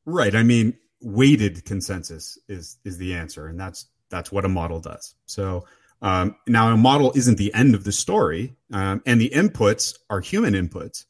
Right. 0.06 0.36
I 0.36 0.44
mean, 0.44 0.78
weighted 1.02 1.66
consensus 1.66 2.38
is 2.48 2.78
is 2.86 2.98
the 2.98 3.16
answer, 3.16 3.48
and 3.48 3.60
that's 3.60 3.88
that's 4.10 4.32
what 4.32 4.46
a 4.46 4.50
model 4.50 4.80
does. 4.80 5.16
So 5.26 5.66
um, 6.02 6.36
now 6.48 6.72
a 6.72 6.78
model 6.78 7.12
isn't 7.16 7.38
the 7.38 7.54
end 7.54 7.76
of 7.76 7.84
the 7.84 7.92
story, 7.92 8.56
um, 8.72 9.02
and 9.06 9.20
the 9.20 9.30
inputs 9.30 9.98
are 10.10 10.20
human 10.20 10.54
inputs, 10.54 11.06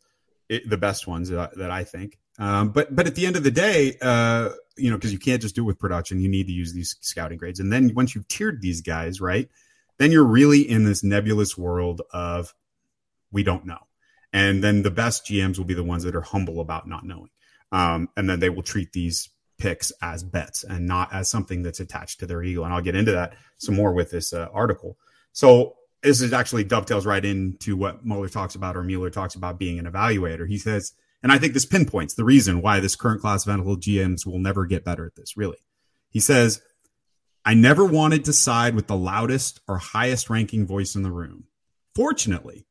it, 0.49 0.69
the 0.69 0.77
best 0.77 1.07
ones 1.07 1.29
that, 1.29 1.57
that 1.57 1.71
I 1.71 1.83
think. 1.83 2.17
Um, 2.37 2.69
but 2.69 2.95
but 2.95 3.07
at 3.07 3.15
the 3.15 3.25
end 3.25 3.35
of 3.35 3.43
the 3.43 3.51
day, 3.51 3.97
uh, 4.01 4.49
you 4.77 4.89
know, 4.89 4.97
because 4.97 5.13
you 5.13 5.19
can't 5.19 5.41
just 5.41 5.55
do 5.55 5.63
it 5.63 5.65
with 5.65 5.79
production, 5.79 6.19
you 6.19 6.29
need 6.29 6.47
to 6.47 6.53
use 6.53 6.73
these 6.73 6.95
scouting 7.01 7.37
grades, 7.37 7.59
and 7.59 7.71
then 7.71 7.93
once 7.95 8.13
you've 8.13 8.27
tiered 8.27 8.61
these 8.61 8.81
guys, 8.81 9.21
right, 9.21 9.49
then 9.97 10.11
you're 10.11 10.25
really 10.25 10.61
in 10.61 10.83
this 10.83 11.03
nebulous 11.03 11.57
world 11.57 12.01
of 12.11 12.53
we 13.31 13.43
don't 13.43 13.65
know, 13.65 13.79
and 14.33 14.63
then 14.63 14.81
the 14.81 14.91
best 14.91 15.25
GMs 15.25 15.57
will 15.57 15.65
be 15.65 15.73
the 15.73 15.83
ones 15.83 16.03
that 16.03 16.15
are 16.15 16.21
humble 16.21 16.59
about 16.59 16.87
not 16.87 17.05
knowing, 17.05 17.29
um, 17.71 18.09
and 18.17 18.29
then 18.29 18.39
they 18.39 18.49
will 18.49 18.63
treat 18.63 18.91
these 18.91 19.29
picks 19.57 19.91
as 20.01 20.23
bets 20.23 20.63
and 20.63 20.85
not 20.85 21.13
as 21.13 21.29
something 21.29 21.63
that's 21.63 21.79
attached 21.79 22.19
to 22.19 22.25
their 22.25 22.43
ego. 22.43 22.63
And 22.63 22.73
I'll 22.73 22.81
get 22.81 22.95
into 22.95 23.13
that 23.13 23.35
some 23.57 23.75
more 23.75 23.93
with 23.93 24.11
this 24.11 24.33
uh, 24.33 24.49
article. 24.53 24.97
So 25.31 25.75
this 26.03 26.21
is 26.21 26.33
actually 26.33 26.65
dovetails 26.65 27.05
right 27.05 27.23
into 27.23 27.75
what 27.75 28.05
Mueller 28.05 28.29
talks 28.29 28.55
about 28.55 28.75
or 28.75 28.83
Mueller 28.83 29.09
talks 29.09 29.35
about 29.35 29.57
being 29.57 29.79
an 29.79 29.85
evaluator. 29.85 30.47
He 30.47 30.57
says, 30.57 30.93
and 31.25 31.31
I 31.31 31.39
think 31.39 31.53
this 31.53 31.65
pinpoints 31.65 32.13
the 32.13 32.23
reason 32.23 32.61
why 32.61 32.79
this 32.79 32.95
current 32.95 33.19
class 33.19 33.47
of 33.47 33.59
NFL 33.59 33.77
GMs 33.77 34.27
will 34.27 34.37
never 34.37 34.67
get 34.67 34.85
better 34.85 35.07
at 35.07 35.15
this, 35.15 35.35
really. 35.35 35.57
He 36.11 36.19
says, 36.19 36.61
I 37.43 37.55
never 37.55 37.83
wanted 37.83 38.25
to 38.25 38.33
side 38.33 38.75
with 38.75 38.85
the 38.85 38.95
loudest 38.95 39.59
or 39.67 39.79
highest 39.79 40.29
ranking 40.29 40.67
voice 40.67 40.93
in 40.93 41.01
the 41.01 41.11
room. 41.11 41.45
Fortunately, 41.95 42.67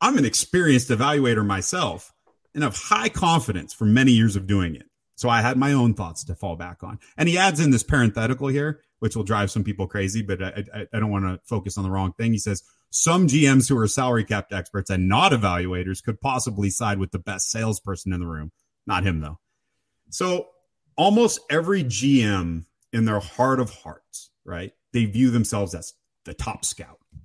I'm 0.00 0.16
an 0.16 0.24
experienced 0.24 0.88
evaluator 0.88 1.44
myself 1.44 2.14
and 2.54 2.64
have 2.64 2.78
high 2.78 3.10
confidence 3.10 3.74
from 3.74 3.92
many 3.92 4.12
years 4.12 4.36
of 4.36 4.46
doing 4.46 4.74
it. 4.74 4.86
So 5.14 5.28
I 5.28 5.42
had 5.42 5.58
my 5.58 5.74
own 5.74 5.92
thoughts 5.92 6.24
to 6.24 6.34
fall 6.34 6.56
back 6.56 6.82
on. 6.82 6.98
And 7.18 7.28
he 7.28 7.36
adds 7.36 7.60
in 7.60 7.72
this 7.72 7.82
parenthetical 7.82 8.48
here, 8.48 8.80
which 9.00 9.16
will 9.16 9.22
drive 9.22 9.50
some 9.50 9.64
people 9.64 9.86
crazy, 9.86 10.22
but 10.22 10.42
I, 10.42 10.64
I, 10.74 10.86
I 10.94 10.98
don't 10.98 11.10
want 11.10 11.26
to 11.26 11.40
focus 11.44 11.76
on 11.76 11.84
the 11.84 11.90
wrong 11.90 12.14
thing. 12.14 12.32
He 12.32 12.38
says, 12.38 12.62
some 12.90 13.26
GMs 13.26 13.68
who 13.68 13.76
are 13.78 13.86
salary 13.86 14.24
capped 14.24 14.52
experts 14.52 14.90
and 14.90 15.08
not 15.08 15.32
evaluators 15.32 16.02
could 16.02 16.20
possibly 16.20 16.70
side 16.70 16.98
with 16.98 17.10
the 17.10 17.18
best 17.18 17.50
salesperson 17.50 18.12
in 18.12 18.20
the 18.20 18.26
room. 18.26 18.50
Not 18.86 19.04
him, 19.04 19.20
though. 19.20 19.38
So 20.10 20.48
almost 20.96 21.40
every 21.50 21.84
GM 21.84 22.64
in 22.92 23.04
their 23.04 23.20
heart 23.20 23.60
of 23.60 23.70
hearts, 23.70 24.30
right? 24.44 24.72
They 24.92 25.04
view 25.04 25.30
themselves 25.30 25.74
as 25.74 25.92
the 26.24 26.34
top 26.34 26.64
scout. 26.64 26.98
I 27.14 27.18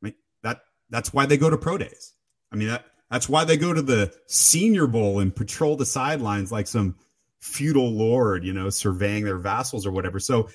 mean, 0.00 0.14
that 0.42 0.60
that's 0.90 1.12
why 1.12 1.26
they 1.26 1.36
go 1.36 1.50
to 1.50 1.58
pro 1.58 1.78
days. 1.78 2.12
I 2.52 2.56
mean, 2.56 2.68
that 2.68 2.84
that's 3.10 3.28
why 3.28 3.44
they 3.44 3.56
go 3.56 3.72
to 3.72 3.82
the 3.82 4.14
senior 4.26 4.86
bowl 4.86 5.20
and 5.20 5.34
patrol 5.34 5.76
the 5.76 5.86
sidelines 5.86 6.52
like 6.52 6.66
some 6.66 6.96
feudal 7.40 7.90
lord, 7.90 8.44
you 8.44 8.52
know, 8.52 8.70
surveying 8.70 9.24
their 9.24 9.38
vassals 9.38 9.86
or 9.86 9.92
whatever. 9.92 10.18
So 10.18 10.48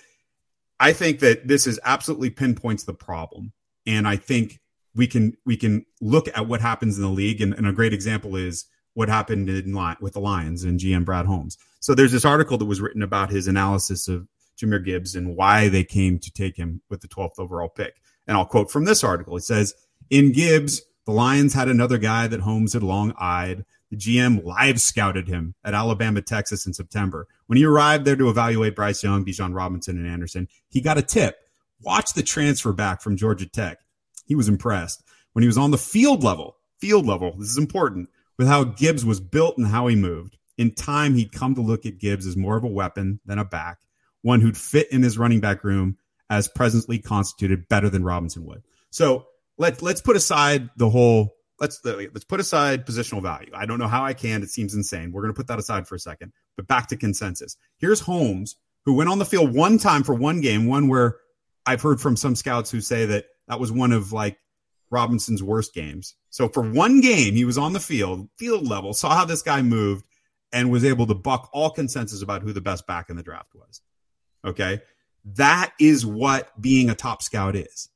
I 0.80 0.94
think 0.94 1.20
that 1.20 1.48
this 1.48 1.68
is 1.68 1.80
absolutely 1.84 2.32
pinpoints 2.32 2.84
the 2.84 2.94
problem. 2.94 3.52
And 3.86 4.08
I 4.08 4.16
think 4.16 4.60
we 4.96 5.08
can 5.08 5.38
we 5.46 5.58
can 5.58 5.86
look 6.02 6.28
at 6.36 6.48
what 6.48 6.62
happens 6.62 6.98
in 6.98 7.04
the 7.04 7.10
league. 7.10 7.42
And, 7.42 7.54
and 7.54 7.68
a 7.68 7.74
great 7.74 7.94
example 7.94 8.36
is 8.36 8.66
what 8.94 9.10
happened 9.10 9.50
in 9.50 9.98
with 10.02 10.14
the 10.14 10.20
Lions 10.20 10.64
and 10.64 10.80
GM 10.80 11.06
Brad 11.06 11.26
Holmes. 11.26 11.58
So 11.80 11.96
there's 11.96 12.12
this 12.12 12.26
article 12.26 12.58
that 12.58 12.66
was 12.66 12.82
written 12.82 13.02
about 13.02 13.30
his 13.30 13.48
analysis 13.48 14.08
of 14.08 14.28
Jahmyr 14.60 14.84
Gibbs 14.84 15.16
and 15.16 15.36
why 15.36 15.70
they 15.70 15.84
came 15.84 16.20
to 16.20 16.32
take 16.32 16.58
him 16.58 16.82
with 16.90 17.02
the 17.02 17.08
12th 17.08 17.40
overall 17.40 17.70
pick. 17.70 18.02
And 18.28 18.36
I'll 18.36 18.46
quote 18.46 18.70
from 18.70 18.86
this 18.86 19.04
article. 19.04 19.38
It 19.38 19.44
says, 19.44 19.74
In 20.10 20.32
Gibbs, 20.32 20.82
the 21.06 21.14
Lions 21.14 21.54
had 21.54 21.70
another 21.70 21.98
guy 21.98 22.28
that 22.28 22.42
Holmes 22.42 22.74
had 22.74 22.84
long 22.84 23.14
eyed. 23.18 23.66
The 23.90 23.98
GM 23.98 24.44
live 24.44 24.80
scouted 24.80 25.28
him 25.28 25.56
at 25.64 25.74
Alabama, 25.74 26.22
Texas 26.22 26.68
in 26.68 26.74
September. 26.74 27.28
When 27.48 27.58
he 27.58 27.66
arrived 27.66 28.06
there 28.06 28.16
to 28.16 28.30
evaluate 28.30 28.76
Bryce 28.76 29.04
Young, 29.04 29.26
Bijan 29.26 29.56
Robinson, 29.56 29.98
and 29.98 30.08
Anderson, 30.08 30.48
he 30.70 30.82
got 30.82 31.00
a 31.00 31.02
tip. 31.02 31.38
Watch 31.82 32.14
the 32.14 32.24
transfer 32.24 32.74
back 32.74 33.02
from 33.02 33.18
Georgia 33.18 33.48
Tech. 33.48 33.80
He 34.26 34.36
was 34.36 34.50
impressed. 34.50 35.04
When 35.34 35.44
he 35.44 35.48
was 35.48 35.58
on 35.58 35.72
the 35.72 35.78
field 35.78 36.24
level, 36.24 36.58
field 36.80 37.06
level, 37.06 37.36
this 37.38 37.50
is 37.50 37.58
important, 37.58 38.10
with 38.38 38.48
how 38.48 38.64
Gibbs 38.64 39.06
was 39.06 39.20
built 39.20 39.58
and 39.58 39.68
how 39.68 39.88
he 39.88 39.96
moved. 39.96 40.38
In 40.58 40.74
time, 40.74 41.16
he'd 41.16 41.32
come 41.32 41.56
to 41.56 41.62
look 41.62 41.86
at 41.86 42.00
Gibbs 42.00 42.28
as 42.28 42.36
more 42.36 42.58
of 42.58 42.64
a 42.64 42.68
weapon 42.68 43.20
than 43.26 43.40
a 43.40 43.46
back, 43.46 43.80
one 44.22 44.42
who'd 44.42 44.58
fit 44.58 44.92
in 44.92 45.04
his 45.04 45.18
running 45.18 45.40
back 45.40 45.64
room 45.64 45.98
as 46.30 46.48
presently 46.48 47.00
constituted 47.00 47.68
better 47.70 47.90
than 47.90 48.04
Robinson 48.04 48.46
would. 48.46 48.64
So 48.92 49.26
let, 49.58 49.82
let's 49.82 50.02
put 50.02 50.16
aside 50.16 50.70
the 50.76 50.90
whole 50.90 51.36
let's 51.60 51.86
uh, 51.86 51.96
let's 52.14 52.24
put 52.24 52.40
aside 52.40 52.86
positional 52.86 53.22
value. 53.22 53.52
I 53.54 53.66
don't 53.66 53.80
know 53.80 53.88
how 53.88 54.04
I 54.04 54.14
can. 54.14 54.44
It 54.44 54.50
seems 54.50 54.74
insane. 54.74 55.12
We're 55.12 55.22
going 55.22 55.34
to 55.34 55.38
put 55.38 55.48
that 55.48 55.60
aside 55.60 55.88
for 55.88 55.96
a 55.96 56.00
second. 56.00 56.32
But 56.56 56.68
back 56.68 56.88
to 56.88 56.98
consensus. 56.98 57.56
Here's 57.78 58.02
Holmes, 58.02 58.56
who 58.86 58.94
went 58.94 59.10
on 59.10 59.20
the 59.20 59.26
field 59.26 59.54
one 59.54 59.78
time 59.78 60.04
for 60.04 60.16
one 60.16 60.42
game, 60.42 60.68
one 60.68 60.88
where 60.88 61.18
I've 61.70 61.84
heard 61.84 62.02
from 62.02 62.18
some 62.18 62.36
scouts 62.36 62.72
who 62.72 62.82
say 62.82 63.06
that 63.06 63.26
that 63.48 63.60
was 63.60 63.72
one 63.72 63.92
of 63.92 64.12
like 64.12 64.40
Robinson's 64.90 65.44
worst 65.44 65.72
games. 65.76 66.16
So 66.32 66.50
for 66.50 66.64
one 66.64 67.00
game, 67.00 67.36
he 67.36 67.46
was 67.46 67.60
on 67.60 67.74
the 67.74 67.80
field, 67.80 68.28
field 68.40 68.68
level, 68.68 68.92
saw 68.92 69.16
how 69.16 69.26
this 69.26 69.44
guy 69.44 69.62
moved, 69.62 70.04
and 70.52 70.72
was 70.72 70.84
able 70.84 71.06
to 71.06 71.14
buck 71.14 71.48
all 71.54 71.70
consensus 71.70 72.24
about 72.24 72.42
who 72.42 72.54
the 72.54 72.60
best 72.60 72.88
back 72.88 73.12
in 73.12 73.18
the 73.18 73.22
draft 73.22 73.54
was. 73.54 73.82
Okay. 74.44 74.82
That 75.36 75.74
is 75.80 76.08
what 76.08 76.60
being 76.60 76.90
a 76.90 76.96
top 76.96 77.22
scout 77.22 77.56
is. 77.56 77.90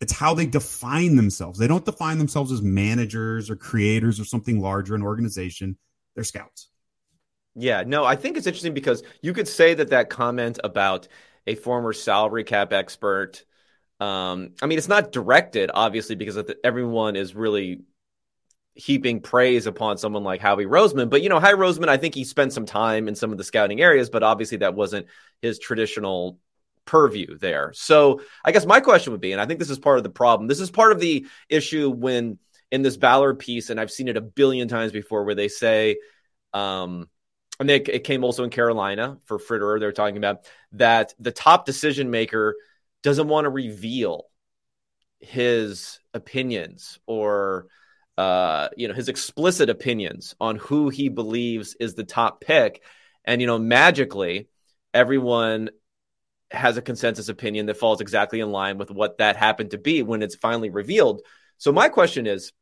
It's 0.00 0.14
how 0.14 0.32
they 0.32 0.46
define 0.46 1.16
themselves. 1.16 1.58
They 1.58 1.66
don't 1.66 1.84
define 1.84 2.16
themselves 2.16 2.50
as 2.50 2.62
managers 2.62 3.50
or 3.50 3.56
creators 3.56 4.18
or 4.18 4.24
something 4.24 4.62
larger, 4.62 4.94
an 4.94 5.02
organization. 5.02 5.76
They're 6.14 6.24
scouts. 6.24 6.70
Yeah, 7.54 7.82
no, 7.86 8.06
I 8.06 8.16
think 8.16 8.38
it's 8.38 8.46
interesting 8.46 8.72
because 8.72 9.02
you 9.20 9.34
could 9.34 9.46
say 9.46 9.74
that 9.74 9.90
that 9.90 10.08
comment 10.08 10.58
about 10.64 11.06
a 11.50 11.54
former 11.54 11.92
salary 11.92 12.44
cap 12.44 12.72
expert. 12.72 13.44
Um, 13.98 14.52
I 14.62 14.66
mean, 14.66 14.78
it's 14.78 14.88
not 14.88 15.12
directed, 15.12 15.70
obviously, 15.72 16.16
because 16.16 16.38
everyone 16.64 17.16
is 17.16 17.34
really 17.34 17.82
heaping 18.74 19.20
praise 19.20 19.66
upon 19.66 19.98
someone 19.98 20.24
like 20.24 20.40
Howie 20.40 20.64
Roseman. 20.64 21.10
But, 21.10 21.22
you 21.22 21.28
know, 21.28 21.40
Howie 21.40 21.58
Roseman, 21.58 21.88
I 21.88 21.98
think 21.98 22.14
he 22.14 22.24
spent 22.24 22.52
some 22.52 22.66
time 22.66 23.08
in 23.08 23.14
some 23.14 23.32
of 23.32 23.38
the 23.38 23.44
scouting 23.44 23.80
areas, 23.80 24.08
but 24.08 24.22
obviously 24.22 24.58
that 24.58 24.74
wasn't 24.74 25.06
his 25.42 25.58
traditional 25.58 26.38
purview 26.86 27.36
there. 27.36 27.72
So 27.74 28.22
I 28.44 28.52
guess 28.52 28.64
my 28.64 28.80
question 28.80 29.12
would 29.12 29.20
be, 29.20 29.32
and 29.32 29.40
I 29.40 29.46
think 29.46 29.58
this 29.58 29.70
is 29.70 29.78
part 29.78 29.98
of 29.98 30.04
the 30.04 30.10
problem. 30.10 30.48
This 30.48 30.60
is 30.60 30.70
part 30.70 30.92
of 30.92 31.00
the 31.00 31.26
issue 31.48 31.90
when 31.90 32.38
in 32.70 32.82
this 32.82 32.96
Ballard 32.96 33.38
piece, 33.38 33.68
and 33.70 33.80
I've 33.80 33.90
seen 33.90 34.08
it 34.08 34.16
a 34.16 34.22
billion 34.22 34.68
times 34.68 34.92
before, 34.92 35.24
where 35.24 35.34
they 35.34 35.48
say, 35.48 35.96
um, 36.54 37.10
and 37.60 37.68
they, 37.68 37.76
it 37.76 38.04
came 38.04 38.24
also 38.24 38.42
in 38.42 38.50
Carolina 38.50 39.18
for 39.26 39.38
Fitterer. 39.38 39.78
They're 39.78 39.92
talking 39.92 40.16
about 40.16 40.46
that 40.72 41.14
the 41.20 41.30
top 41.30 41.66
decision 41.66 42.10
maker 42.10 42.56
doesn't 43.02 43.28
want 43.28 43.44
to 43.44 43.50
reveal 43.50 44.24
his 45.18 46.00
opinions 46.14 46.98
or 47.06 47.66
uh, 48.16 48.68
you 48.76 48.88
know 48.88 48.94
his 48.94 49.10
explicit 49.10 49.68
opinions 49.68 50.34
on 50.40 50.56
who 50.56 50.88
he 50.88 51.10
believes 51.10 51.76
is 51.78 51.94
the 51.94 52.04
top 52.04 52.40
pick, 52.40 52.82
and 53.24 53.40
you 53.40 53.46
know 53.46 53.58
magically 53.58 54.48
everyone 54.94 55.68
has 56.50 56.76
a 56.76 56.82
consensus 56.82 57.28
opinion 57.28 57.66
that 57.66 57.76
falls 57.76 58.00
exactly 58.00 58.40
in 58.40 58.50
line 58.50 58.78
with 58.78 58.90
what 58.90 59.18
that 59.18 59.36
happened 59.36 59.70
to 59.70 59.78
be 59.78 60.02
when 60.02 60.22
it's 60.22 60.34
finally 60.34 60.70
revealed. 60.70 61.22
So 61.58 61.72
my 61.72 61.88
question 61.88 62.26
is 62.26 62.52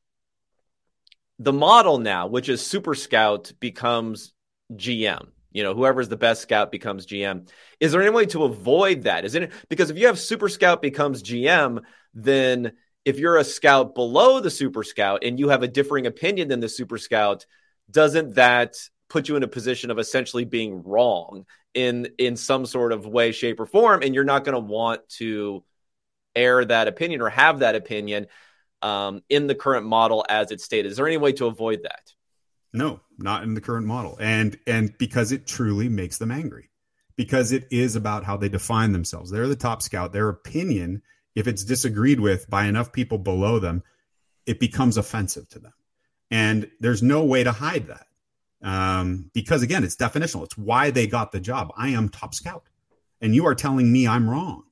the 1.39 1.53
model 1.53 1.99
now, 1.99 2.27
which 2.27 2.49
is 2.49 2.67
Super 2.67 2.95
Scout 2.95 3.53
becomes 3.61 4.35
GM. 4.75 5.29
You 5.53 5.63
know, 5.63 5.75
whoever's 5.75 6.09
the 6.09 6.17
best 6.17 6.43
scout 6.43 6.71
becomes 6.71 7.07
GM. 7.07 7.49
Is 7.81 7.93
there 7.93 8.03
any 8.03 8.11
way 8.11 8.27
to 8.27 8.45
avoid 8.45 9.03
that? 9.05 9.25
Isn't 9.25 9.45
it 9.45 9.53
because 9.69 9.91
if 9.91 9.99
you 9.99 10.07
have 10.07 10.19
Super 10.19 10.49
Scout 10.49 10.83
becomes 10.83 11.23
GM, 11.23 11.83
then 12.15 12.73
if 13.05 13.19
you're 13.19 13.39
a 13.39 13.45
scout 13.45 13.95
below 13.95 14.41
the 14.41 14.51
Super 14.51 14.83
Scout 14.85 15.25
and 15.25 15.39
you 15.39 15.49
have 15.49 15.63
a 15.63 15.69
differing 15.69 16.07
opinion 16.07 16.49
than 16.49 16.61
the 16.61 16.69
Super 16.69 16.99
Scout, 16.99 17.47
doesn't 17.91 18.35
that 18.35 18.77
put 19.09 19.29
you 19.29 19.37
in 19.37 19.43
a 19.43 19.49
position 19.49 19.91
of 19.91 19.99
essentially 19.99 20.45
being 20.45 20.83
wrong 20.83 21.47
in 21.75 22.09
in 22.19 22.37
some 22.37 22.67
sort 22.67 22.93
of 22.93 23.07
way 23.07 23.33
shape 23.33 23.61
or 23.61 23.67
form 23.67 24.03
and 24.03 24.15
you're 24.15 24.25
not 24.25 24.45
going 24.45 24.55
to 24.55 24.61
want 24.61 25.07
to 25.09 25.65
air 26.35 26.65
that 26.65 26.89
opinion 26.89 27.21
or 27.21 27.29
have 27.29 27.61
that 27.61 27.75
opinion 27.75 28.27
um, 28.83 29.23
in 29.29 29.47
the 29.47 29.55
current 29.55 29.87
model 29.87 30.25
as 30.29 30.51
it's 30.51 30.65
stated 30.65 30.91
is 30.91 30.97
there 30.97 31.07
any 31.07 31.17
way 31.17 31.33
to 31.33 31.47
avoid 31.47 31.83
that 31.83 32.13
no 32.73 33.01
not 33.19 33.43
in 33.43 33.55
the 33.55 33.61
current 33.61 33.87
model 33.87 34.17
and 34.21 34.59
and 34.67 34.97
because 34.99 35.33
it 35.33 35.47
truly 35.47 35.89
makes 35.89 36.19
them 36.19 36.31
angry 36.31 36.71
because 37.17 37.51
it 37.51 37.67
is 37.71 37.97
about 37.97 38.25
how 38.25 38.37
they 38.37 38.49
define 38.49 38.93
themselves 38.93 39.31
they're 39.31 39.49
the 39.49 39.57
top 39.57 39.83
scout 39.83 40.13
their 40.13 40.29
opinion 40.29 41.03
if 41.35 41.47
it's 41.47 41.65
disagreed 41.65 42.21
with 42.21 42.49
by 42.51 42.65
enough 42.65 42.93
people 42.93 43.19
below 43.19 43.59
them 43.59 43.83
it 44.47 44.61
becomes 44.61 44.97
offensive 44.97 45.49
to 45.49 45.59
them 45.59 45.75
and 46.31 46.71
there's 46.81 47.03
no 47.03 47.25
way 47.25 47.43
to 47.43 47.53
hide 47.53 47.87
that 47.87 48.09
um, 48.63 49.31
because 49.35 49.63
again, 49.63 49.85
it's 49.85 49.97
definitional. 49.97 50.45
It's 50.45 50.59
why 50.59 50.91
they 50.91 51.07
got 51.07 51.33
the 51.33 51.41
job. 51.41 51.73
I 51.77 51.89
am 51.89 52.09
top 52.09 52.35
scout, 52.35 52.65
and 53.21 53.35
you 53.35 53.47
are 53.47 53.55
telling 53.55 53.93
me 53.93 54.07
I'm 54.07 54.29
wrong. 54.29 54.65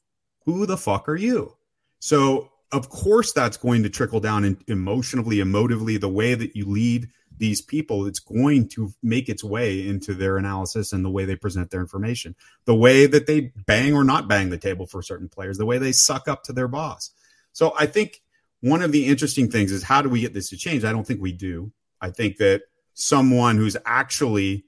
Who 0.45 0.67
the 0.67 0.77
fuck 0.77 1.09
are 1.09 1.17
you? 1.17 1.57
So 1.99 2.51
of 2.73 2.89
course 2.89 3.33
that's 3.33 3.57
going 3.57 3.85
to 3.85 3.89
trickle 3.89 4.21
down 4.21 4.45
in, 4.45 4.59
emotionally, 4.67 5.37
emotively, 5.37 6.01
the 6.01 6.09
way 6.09 6.35
that 6.35 6.57
you 6.57 6.67
lead 6.67 7.09
these 7.39 7.61
people. 7.61 8.07
It's 8.07 8.19
going 8.19 8.69
to 8.71 8.93
make 9.03 9.29
its 9.29 9.45
way 9.45 9.87
into 9.87 10.15
their 10.15 10.37
analysis 10.37 10.93
and 10.93 11.05
the 11.05 11.11
way 11.11 11.25
they 11.25 11.37
present 11.37 11.71
their 11.71 11.81
information, 11.81 12.35
the 12.65 12.75
way 12.75 13.07
that 13.07 13.27
they 13.27 13.53
bang 13.67 13.95
or 13.95 14.05
not 14.05 14.29
bang 14.29 14.51
the 14.51 14.59
table 14.59 14.87
for 14.87 15.03
certain 15.03 15.29
players, 15.29 15.59
the 15.59 15.67
way 15.67 15.79
they 15.79 15.93
suck 15.93 16.29
up 16.29 16.43
to 16.45 16.53
their 16.53 16.69
boss. 16.69 17.11
So 17.53 17.75
I 17.79 17.87
think 17.87 18.23
one 18.61 18.83
of 18.83 18.93
the 18.93 19.07
interesting 19.07 19.51
things 19.51 19.73
is 19.73 19.83
how 19.83 20.03
do 20.03 20.09
we 20.09 20.21
get 20.21 20.35
this 20.35 20.51
to 20.51 20.57
change? 20.57 20.85
I 20.85 20.93
don't 20.93 21.07
think 21.07 21.21
we 21.21 21.33
do. 21.33 21.73
I 22.01 22.11
think 22.11 22.37
that 22.39 22.63
someone 22.95 23.57
who's 23.57 23.77
actually 23.85 24.65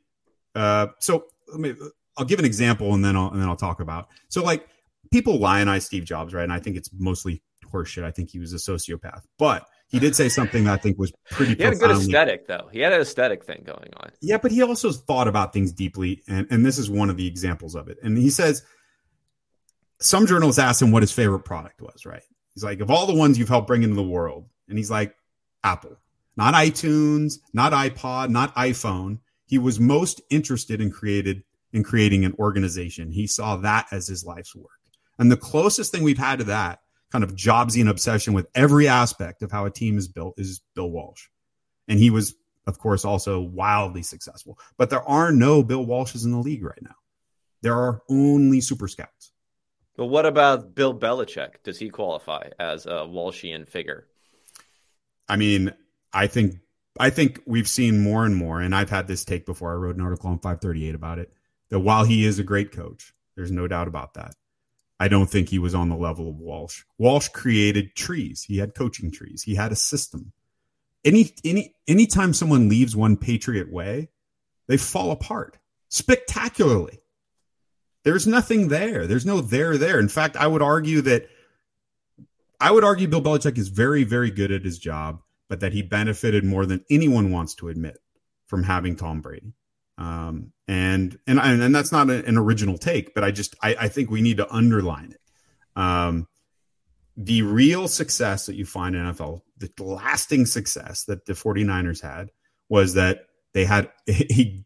uh, 0.54 0.88
so 0.98 1.26
me, 1.56 1.74
I'll 2.16 2.24
give 2.24 2.38
an 2.38 2.44
example 2.44 2.94
and 2.94 3.04
then 3.04 3.16
I'll 3.16 3.30
and 3.30 3.40
then 3.40 3.48
I'll 3.48 3.56
talk 3.56 3.80
about 3.80 4.08
so 4.28 4.42
like 4.42 4.66
people 5.10 5.38
lionize 5.38 5.86
Steve 5.86 6.04
Jobs, 6.04 6.34
right? 6.34 6.42
And 6.42 6.52
I 6.52 6.60
think 6.60 6.76
it's 6.76 6.90
mostly 6.92 7.42
horseshit. 7.72 8.04
I 8.04 8.10
think 8.10 8.30
he 8.30 8.38
was 8.38 8.52
a 8.52 8.56
sociopath, 8.56 9.22
but 9.38 9.66
he 9.88 9.98
did 9.98 10.14
say 10.14 10.28
something 10.28 10.64
that 10.64 10.74
I 10.74 10.76
think 10.76 10.98
was 10.98 11.12
pretty. 11.30 11.54
he 11.54 11.62
had 11.62 11.72
a 11.72 11.76
good 11.76 11.90
aesthetic, 11.90 12.46
though. 12.46 12.68
He 12.70 12.80
had 12.80 12.92
an 12.92 13.00
aesthetic 13.00 13.44
thing 13.44 13.62
going 13.64 13.90
on. 13.96 14.10
Yeah, 14.20 14.36
but 14.36 14.50
he 14.50 14.62
also 14.62 14.92
thought 14.92 15.28
about 15.28 15.52
things 15.52 15.72
deeply, 15.72 16.22
and 16.28 16.46
and 16.50 16.64
this 16.64 16.78
is 16.78 16.90
one 16.90 17.08
of 17.08 17.16
the 17.16 17.26
examples 17.26 17.74
of 17.74 17.88
it. 17.88 17.98
And 18.02 18.16
he 18.16 18.30
says 18.30 18.62
some 20.00 20.26
journalists 20.26 20.58
asked 20.58 20.82
him 20.82 20.92
what 20.92 21.02
his 21.02 21.12
favorite 21.12 21.40
product 21.40 21.80
was. 21.80 22.04
Right? 22.04 22.22
He's 22.54 22.62
like, 22.62 22.80
of 22.80 22.90
all 22.90 23.06
the 23.06 23.14
ones 23.14 23.38
you've 23.38 23.48
helped 23.48 23.66
bring 23.66 23.82
into 23.82 23.96
the 23.96 24.02
world, 24.02 24.46
and 24.68 24.76
he's 24.76 24.90
like, 24.90 25.14
Apple, 25.64 25.96
not 26.36 26.54
iTunes, 26.54 27.38
not 27.54 27.72
iPod, 27.72 28.28
not 28.28 28.54
iPhone. 28.56 29.20
He 29.46 29.56
was 29.56 29.80
most 29.80 30.20
interested 30.30 30.82
in 30.82 30.90
created 30.90 31.44
in 31.72 31.82
creating 31.82 32.24
an 32.24 32.34
organization. 32.38 33.10
He 33.10 33.26
saw 33.26 33.56
that 33.56 33.86
as 33.90 34.06
his 34.06 34.24
life's 34.24 34.54
work. 34.54 34.66
And 35.18 35.32
the 35.32 35.36
closest 35.36 35.92
thing 35.92 36.02
we've 36.02 36.18
had 36.18 36.38
to 36.38 36.44
that 36.46 36.80
kind 37.10 37.24
of 37.24 37.34
Jobsian 37.34 37.88
obsession 37.88 38.34
with 38.34 38.46
every 38.54 38.88
aspect 38.88 39.42
of 39.42 39.50
how 39.50 39.64
a 39.64 39.70
team 39.70 39.98
is 39.98 40.08
built 40.08 40.38
is 40.38 40.60
Bill 40.74 40.90
Walsh. 40.90 41.26
And 41.86 41.98
he 41.98 42.10
was, 42.10 42.34
of 42.66 42.78
course, 42.78 43.04
also 43.04 43.40
wildly 43.40 44.02
successful. 44.02 44.58
But 44.76 44.90
there 44.90 45.06
are 45.08 45.32
no 45.32 45.62
Bill 45.62 45.86
Walshes 45.86 46.24
in 46.24 46.32
the 46.32 46.38
league 46.38 46.64
right 46.64 46.82
now. 46.82 46.96
There 47.62 47.74
are 47.74 48.02
only 48.08 48.60
super 48.60 48.88
scouts. 48.88 49.32
But 49.96 50.06
what 50.06 50.26
about 50.26 50.74
Bill 50.74 50.96
Belichick? 50.96 51.62
Does 51.64 51.78
he 51.78 51.90
qualify 51.90 52.50
as 52.60 52.86
a 52.86 53.04
Walshian 53.06 53.66
figure? 53.66 54.06
I 55.28 55.36
mean, 55.36 55.72
I 56.12 56.28
think 56.28 56.60
I 57.00 57.10
think 57.10 57.42
we've 57.46 57.68
seen 57.68 58.02
more 58.02 58.24
and 58.24 58.34
more, 58.34 58.60
and 58.60 58.74
I've 58.74 58.90
had 58.90 59.06
this 59.06 59.24
take 59.24 59.46
before. 59.46 59.72
I 59.72 59.76
wrote 59.76 59.96
an 59.96 60.02
article 60.02 60.30
on 60.30 60.38
538 60.38 60.94
about 60.94 61.18
it. 61.18 61.32
That 61.70 61.80
while 61.80 62.04
he 62.04 62.24
is 62.24 62.38
a 62.38 62.44
great 62.44 62.72
coach, 62.72 63.12
there's 63.36 63.50
no 63.50 63.68
doubt 63.68 63.88
about 63.88 64.14
that. 64.14 64.34
I 65.00 65.08
don't 65.08 65.30
think 65.30 65.48
he 65.48 65.58
was 65.58 65.74
on 65.74 65.88
the 65.88 65.96
level 65.96 66.28
of 66.28 66.36
Walsh. 66.36 66.82
Walsh 66.98 67.28
created 67.28 67.94
trees. 67.94 68.42
He 68.42 68.58
had 68.58 68.74
coaching 68.74 69.12
trees. 69.12 69.42
He 69.42 69.54
had 69.54 69.72
a 69.72 69.76
system. 69.76 70.32
Any 71.04 71.32
any 71.44 71.74
anytime 71.86 72.34
someone 72.34 72.68
leaves 72.68 72.96
one 72.96 73.16
Patriot 73.16 73.72
way, 73.72 74.08
they 74.66 74.76
fall 74.76 75.10
apart 75.10 75.58
spectacularly. 75.88 77.00
There's 78.04 78.26
nothing 78.26 78.68
there. 78.68 79.06
There's 79.06 79.26
no 79.26 79.40
there 79.40 79.76
there. 79.76 79.98
In 79.98 80.08
fact, 80.08 80.36
I 80.36 80.46
would 80.46 80.62
argue 80.62 81.00
that 81.02 81.28
I 82.60 82.70
would 82.70 82.84
argue 82.84 83.08
Bill 83.08 83.22
Belichick 83.22 83.58
is 83.58 83.68
very, 83.68 84.04
very 84.04 84.30
good 84.30 84.50
at 84.50 84.64
his 84.64 84.78
job, 84.78 85.20
but 85.48 85.60
that 85.60 85.72
he 85.72 85.82
benefited 85.82 86.44
more 86.44 86.66
than 86.66 86.84
anyone 86.90 87.30
wants 87.30 87.54
to 87.56 87.68
admit 87.68 87.98
from 88.46 88.62
having 88.62 88.96
Tom 88.96 89.20
Brady. 89.20 89.52
Um, 89.98 90.52
and 90.68 91.18
and 91.26 91.40
and 91.40 91.74
that's 91.74 91.92
not 91.92 92.08
an 92.08 92.38
original 92.38 92.78
take, 92.78 93.14
but 93.14 93.24
I 93.24 93.32
just 93.32 93.56
I, 93.62 93.76
I 93.80 93.88
think 93.88 94.10
we 94.10 94.22
need 94.22 94.36
to 94.36 94.52
underline 94.52 95.12
it. 95.12 95.20
Um, 95.80 96.28
the 97.16 97.42
real 97.42 97.88
success 97.88 98.46
that 98.46 98.54
you 98.54 98.64
find 98.64 98.94
in 98.94 99.02
NFL, 99.02 99.40
the 99.58 99.70
lasting 99.82 100.46
success 100.46 101.04
that 101.04 101.26
the 101.26 101.32
49ers 101.32 102.00
had 102.00 102.30
was 102.68 102.94
that 102.94 103.26
they 103.54 103.64
had 103.64 103.90
a 104.08 104.64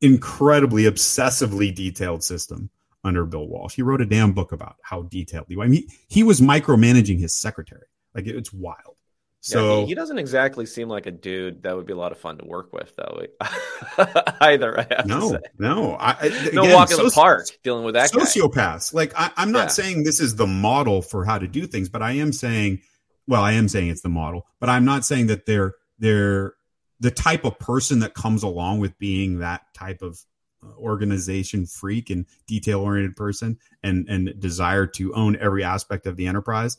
incredibly 0.00 0.84
obsessively 0.84 1.74
detailed 1.74 2.24
system 2.24 2.70
under 3.04 3.26
Bill 3.26 3.46
Walsh. 3.46 3.74
He 3.74 3.82
wrote 3.82 4.00
a 4.00 4.06
damn 4.06 4.32
book 4.32 4.52
about 4.52 4.76
how 4.82 5.02
detailed 5.02 5.46
he 5.48 5.56
was. 5.56 5.66
I 5.66 5.68
mean, 5.68 5.82
he, 5.82 5.92
he 6.08 6.22
was 6.22 6.40
micromanaging 6.40 7.18
his 7.18 7.34
secretary. 7.34 7.86
Like 8.14 8.26
it's 8.26 8.52
wild. 8.52 8.96
So 9.42 9.80
yeah, 9.80 9.86
he, 9.86 9.94
doesn't 9.94 10.18
exactly 10.18 10.66
seem 10.66 10.88
like 10.88 11.06
a 11.06 11.10
dude 11.10 11.62
that 11.62 11.74
would 11.74 11.86
be 11.86 11.94
a 11.94 11.96
lot 11.96 12.12
of 12.12 12.18
fun 12.18 12.36
to 12.38 12.44
work 12.44 12.74
with, 12.74 12.92
though. 12.96 13.22
Either 14.40 14.78
I 14.78 15.02
no, 15.06 15.38
no, 15.58 15.94
I, 15.94 16.12
again, 16.20 16.54
no 16.54 16.74
walk 16.74 16.90
in 16.90 16.98
soci- 16.98 17.04
the 17.04 17.10
park 17.12 17.46
dealing 17.62 17.84
with 17.84 17.94
that 17.94 18.10
sociopaths. 18.10 18.92
Guy. 18.92 18.96
Like 18.96 19.12
I, 19.16 19.30
am 19.42 19.50
not 19.50 19.64
yeah. 19.64 19.68
saying 19.68 20.04
this 20.04 20.20
is 20.20 20.36
the 20.36 20.46
model 20.46 21.00
for 21.00 21.24
how 21.24 21.38
to 21.38 21.48
do 21.48 21.66
things, 21.66 21.88
but 21.88 22.02
I 22.02 22.12
am 22.12 22.32
saying, 22.32 22.82
well, 23.26 23.42
I 23.42 23.52
am 23.52 23.66
saying 23.66 23.88
it's 23.88 24.02
the 24.02 24.10
model, 24.10 24.46
but 24.58 24.68
I'm 24.68 24.84
not 24.84 25.06
saying 25.06 25.28
that 25.28 25.46
they're 25.46 25.74
they're 25.98 26.54
the 27.00 27.10
type 27.10 27.46
of 27.46 27.58
person 27.58 28.00
that 28.00 28.12
comes 28.12 28.42
along 28.42 28.80
with 28.80 28.98
being 28.98 29.38
that 29.38 29.62
type 29.72 30.02
of 30.02 30.22
uh, 30.62 30.76
organization 30.76 31.64
freak 31.64 32.10
and 32.10 32.26
detail 32.46 32.80
oriented 32.80 33.16
person 33.16 33.58
and 33.82 34.06
and 34.06 34.38
desire 34.38 34.86
to 34.86 35.14
own 35.14 35.36
every 35.36 35.64
aspect 35.64 36.06
of 36.06 36.16
the 36.16 36.26
enterprise. 36.26 36.76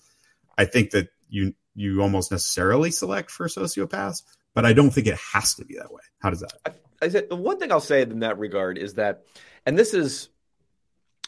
I 0.60 0.66
think 0.66 0.92
that 0.92 1.10
you 1.28 1.56
you 1.76 2.02
almost 2.02 2.32
necessarily 2.32 2.92
select 2.92 3.32
for 3.32 3.48
sociopaths, 3.48 4.24
but 4.54 4.66
I 4.66 4.74
don't 4.74 4.92
think 4.92 5.08
it 5.08 5.18
has 5.34 5.56
to 5.56 5.66
be 5.66 5.76
that 5.76 5.92
way. 5.92 6.02
How 6.20 6.30
does 6.30 6.42
that? 6.42 6.54
I, 6.66 7.06
I 7.06 7.10
said 7.10 7.32
one 7.32 7.60
thing 7.60 7.72
I'll 7.72 7.80
say 7.80 8.02
in 8.02 8.20
that 8.20 8.38
regard 8.38 8.78
is 8.78 8.96
that, 8.96 9.24
and 9.66 9.78
this 9.78 9.94
is 9.94 10.30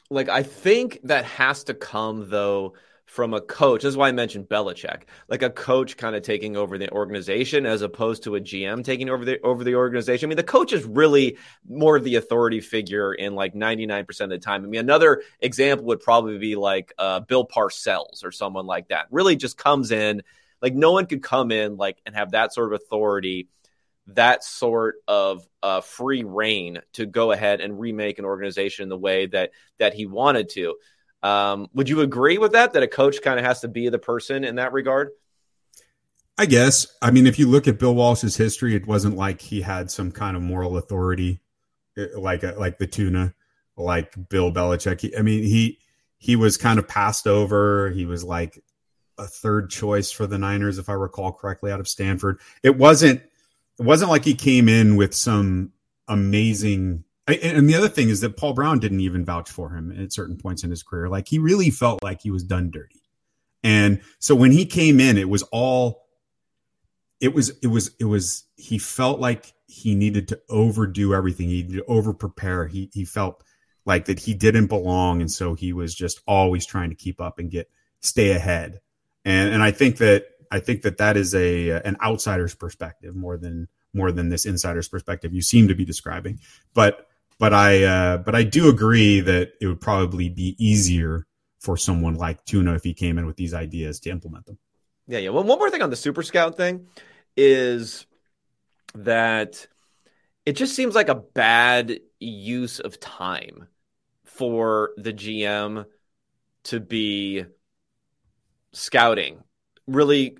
like 0.09 0.29
I 0.29 0.43
think 0.43 0.99
that 1.03 1.25
has 1.25 1.65
to 1.65 1.73
come 1.73 2.29
though 2.29 2.73
from 3.13 3.35
a 3.35 3.41
coach. 3.41 3.83
This 3.83 3.89
is 3.89 3.97
why 3.97 4.07
I 4.07 4.11
mentioned 4.11 4.49
Belichick, 4.49 5.03
like 5.27 5.43
a 5.43 5.49
coach 5.51 5.97
kind 5.97 6.15
of 6.15 6.23
taking 6.23 6.57
over 6.57 6.79
the 6.79 6.91
organization 6.91 7.63
as 7.63 7.83
opposed 7.83 8.23
to 8.23 8.35
a 8.35 8.41
GM 8.41 8.83
taking 8.83 9.07
over 9.07 9.23
the 9.23 9.39
over 9.41 9.63
the 9.63 9.75
organization. 9.75 10.25
I 10.25 10.29
mean, 10.29 10.37
the 10.37 10.41
coach 10.41 10.73
is 10.73 10.83
really 10.83 11.37
more 11.69 11.95
of 11.95 12.03
the 12.03 12.15
authority 12.15 12.59
figure 12.59 13.13
in 13.13 13.35
like 13.35 13.53
99% 13.53 14.19
of 14.21 14.29
the 14.31 14.39
time. 14.39 14.63
I 14.63 14.67
mean, 14.67 14.81
another 14.81 15.21
example 15.39 15.85
would 15.85 15.99
probably 15.99 16.39
be 16.39 16.55
like 16.55 16.91
uh, 16.97 17.19
Bill 17.19 17.45
Parcells 17.45 18.23
or 18.23 18.31
someone 18.31 18.65
like 18.65 18.87
that. 18.87 19.05
Really 19.11 19.35
just 19.35 19.59
comes 19.59 19.91
in, 19.91 20.23
like 20.59 20.73
no 20.73 20.91
one 20.91 21.05
could 21.05 21.21
come 21.21 21.51
in 21.51 21.77
like 21.77 21.99
and 22.07 22.15
have 22.15 22.31
that 22.31 22.51
sort 22.51 22.73
of 22.73 22.81
authority 22.81 23.47
that 24.07 24.43
sort 24.43 24.95
of 25.07 25.47
uh, 25.61 25.81
free 25.81 26.23
reign 26.23 26.79
to 26.93 27.05
go 27.05 27.31
ahead 27.31 27.61
and 27.61 27.79
remake 27.79 28.19
an 28.19 28.25
organization 28.25 28.83
in 28.83 28.89
the 28.89 28.97
way 28.97 29.27
that 29.27 29.51
that 29.77 29.93
he 29.93 30.07
wanted 30.07 30.49
to. 30.49 30.75
Um, 31.23 31.69
would 31.73 31.89
you 31.89 32.01
agree 32.01 32.37
with 32.37 32.51
that? 32.51 32.73
That 32.73 32.83
a 32.83 32.87
coach 32.87 33.21
kind 33.21 33.39
of 33.39 33.45
has 33.45 33.61
to 33.61 33.67
be 33.67 33.89
the 33.89 33.97
person 33.97 34.43
in 34.43 34.55
that 34.55 34.73
regard? 34.73 35.11
I 36.37 36.45
guess. 36.45 36.87
I 37.01 37.11
mean, 37.11 37.27
if 37.27 37.39
you 37.39 37.47
look 37.47 37.67
at 37.67 37.79
Bill 37.79 37.95
Walsh's 37.95 38.35
history, 38.35 38.75
it 38.75 38.85
wasn't 38.85 39.15
like 39.15 39.39
he 39.39 39.61
had 39.61 39.89
some 39.89 40.11
kind 40.11 40.35
of 40.35 40.43
moral 40.43 40.77
authority, 40.77 41.39
eh, 41.97 42.07
like 42.17 42.43
a, 42.43 42.55
like 42.57 42.77
the 42.77 42.87
tuna, 42.87 43.33
like 43.77 44.15
Bill 44.29 44.51
Belichick. 44.51 45.01
He, 45.01 45.15
I 45.15 45.21
mean, 45.21 45.43
he 45.43 45.79
he 46.17 46.35
was 46.35 46.57
kind 46.57 46.79
of 46.79 46.87
passed 46.87 47.27
over. 47.27 47.89
He 47.91 48.05
was 48.05 48.23
like 48.23 48.61
a 49.17 49.27
third 49.27 49.69
choice 49.69 50.11
for 50.11 50.25
the 50.25 50.37
Niners, 50.37 50.79
if 50.79 50.89
I 50.89 50.93
recall 50.93 51.31
correctly, 51.31 51.71
out 51.71 51.79
of 51.79 51.87
Stanford. 51.87 52.39
It 52.63 52.77
wasn't 52.77 53.21
it 53.79 53.85
wasn't 53.85 54.11
like 54.11 54.25
he 54.25 54.33
came 54.33 54.67
in 54.67 54.95
with 54.95 55.13
some 55.13 55.71
amazing 56.07 57.03
and 57.27 57.69
the 57.69 57.75
other 57.75 57.87
thing 57.87 58.09
is 58.09 58.21
that 58.21 58.35
Paul 58.35 58.53
Brown 58.53 58.79
didn't 58.79 58.99
even 58.99 59.23
vouch 59.23 59.49
for 59.49 59.69
him 59.69 59.91
at 59.97 60.11
certain 60.11 60.37
points 60.37 60.63
in 60.63 60.69
his 60.69 60.83
career. 60.83 61.07
Like 61.07 61.27
he 61.27 61.39
really 61.39 61.69
felt 61.69 62.03
like 62.03 62.21
he 62.21 62.31
was 62.31 62.43
done 62.43 62.69
dirty. 62.69 63.01
And 63.63 64.01
so 64.19 64.35
when 64.35 64.51
he 64.51 64.65
came 64.65 64.99
in, 64.99 65.17
it 65.17 65.29
was 65.29 65.43
all 65.43 66.03
it 67.21 67.33
was 67.33 67.51
it 67.61 67.67
was 67.67 67.91
it 67.99 68.05
was 68.05 68.43
he 68.57 68.77
felt 68.77 69.21
like 69.21 69.53
he 69.67 69.95
needed 69.95 70.27
to 70.27 70.41
overdo 70.49 71.13
everything. 71.13 71.47
He 71.47 71.63
needed 71.63 71.77
to 71.77 71.85
over 71.85 72.13
prepare. 72.13 72.67
He 72.67 72.89
he 72.93 73.05
felt 73.05 73.41
like 73.85 74.05
that 74.05 74.19
he 74.19 74.33
didn't 74.33 74.67
belong. 74.67 75.21
And 75.21 75.31
so 75.31 75.53
he 75.53 75.71
was 75.71 75.95
just 75.95 76.19
always 76.27 76.65
trying 76.65 76.89
to 76.89 76.95
keep 76.95 77.21
up 77.21 77.39
and 77.39 77.49
get 77.49 77.69
stay 78.01 78.31
ahead. 78.31 78.81
And 79.23 79.53
and 79.53 79.63
I 79.63 79.71
think 79.71 79.97
that 79.97 80.25
I 80.51 80.59
think 80.59 80.81
that 80.81 80.97
that 80.97 81.15
is 81.15 81.33
a 81.33 81.69
an 81.69 81.95
outsider's 82.03 82.53
perspective 82.53 83.15
more 83.15 83.37
than 83.37 83.69
more 83.93 84.11
than 84.11 84.27
this 84.27 84.45
insider's 84.45 84.89
perspective 84.89 85.33
you 85.33 85.41
seem 85.41 85.69
to 85.69 85.75
be 85.75 85.85
describing. 85.85 86.39
But 86.73 87.07
but 87.43 87.53
I 87.53 87.83
uh, 87.83 88.17
but 88.19 88.35
I 88.35 88.43
do 88.43 88.69
agree 88.69 89.19
that 89.19 89.55
it 89.59 89.67
would 89.67 89.81
probably 89.81 90.29
be 90.29 90.55
easier 90.57 91.27
for 91.59 91.75
someone 91.75 92.15
like 92.15 92.45
Tuna 92.45 92.73
if 92.73 92.85
he 92.85 92.93
came 92.93 93.17
in 93.17 93.25
with 93.25 93.35
these 93.35 93.53
ideas 93.53 93.99
to 93.99 94.09
implement 94.11 94.45
them. 94.45 94.57
Yeah, 95.07 95.19
yeah. 95.19 95.29
Well, 95.31 95.43
one 95.43 95.59
more 95.59 95.69
thing 95.69 95.81
on 95.81 95.89
the 95.89 95.97
Super 95.97 96.23
Scout 96.23 96.55
thing 96.55 96.87
is 97.35 98.05
that 98.95 99.67
it 100.45 100.53
just 100.53 100.73
seems 100.73 100.95
like 100.95 101.09
a 101.09 101.15
bad 101.15 101.99
use 102.17 102.79
of 102.79 103.01
time 103.01 103.67
for 104.23 104.91
the 104.95 105.11
GM 105.11 105.85
to 106.63 106.79
be 106.79 107.43
scouting, 108.71 109.43
really 109.85 110.37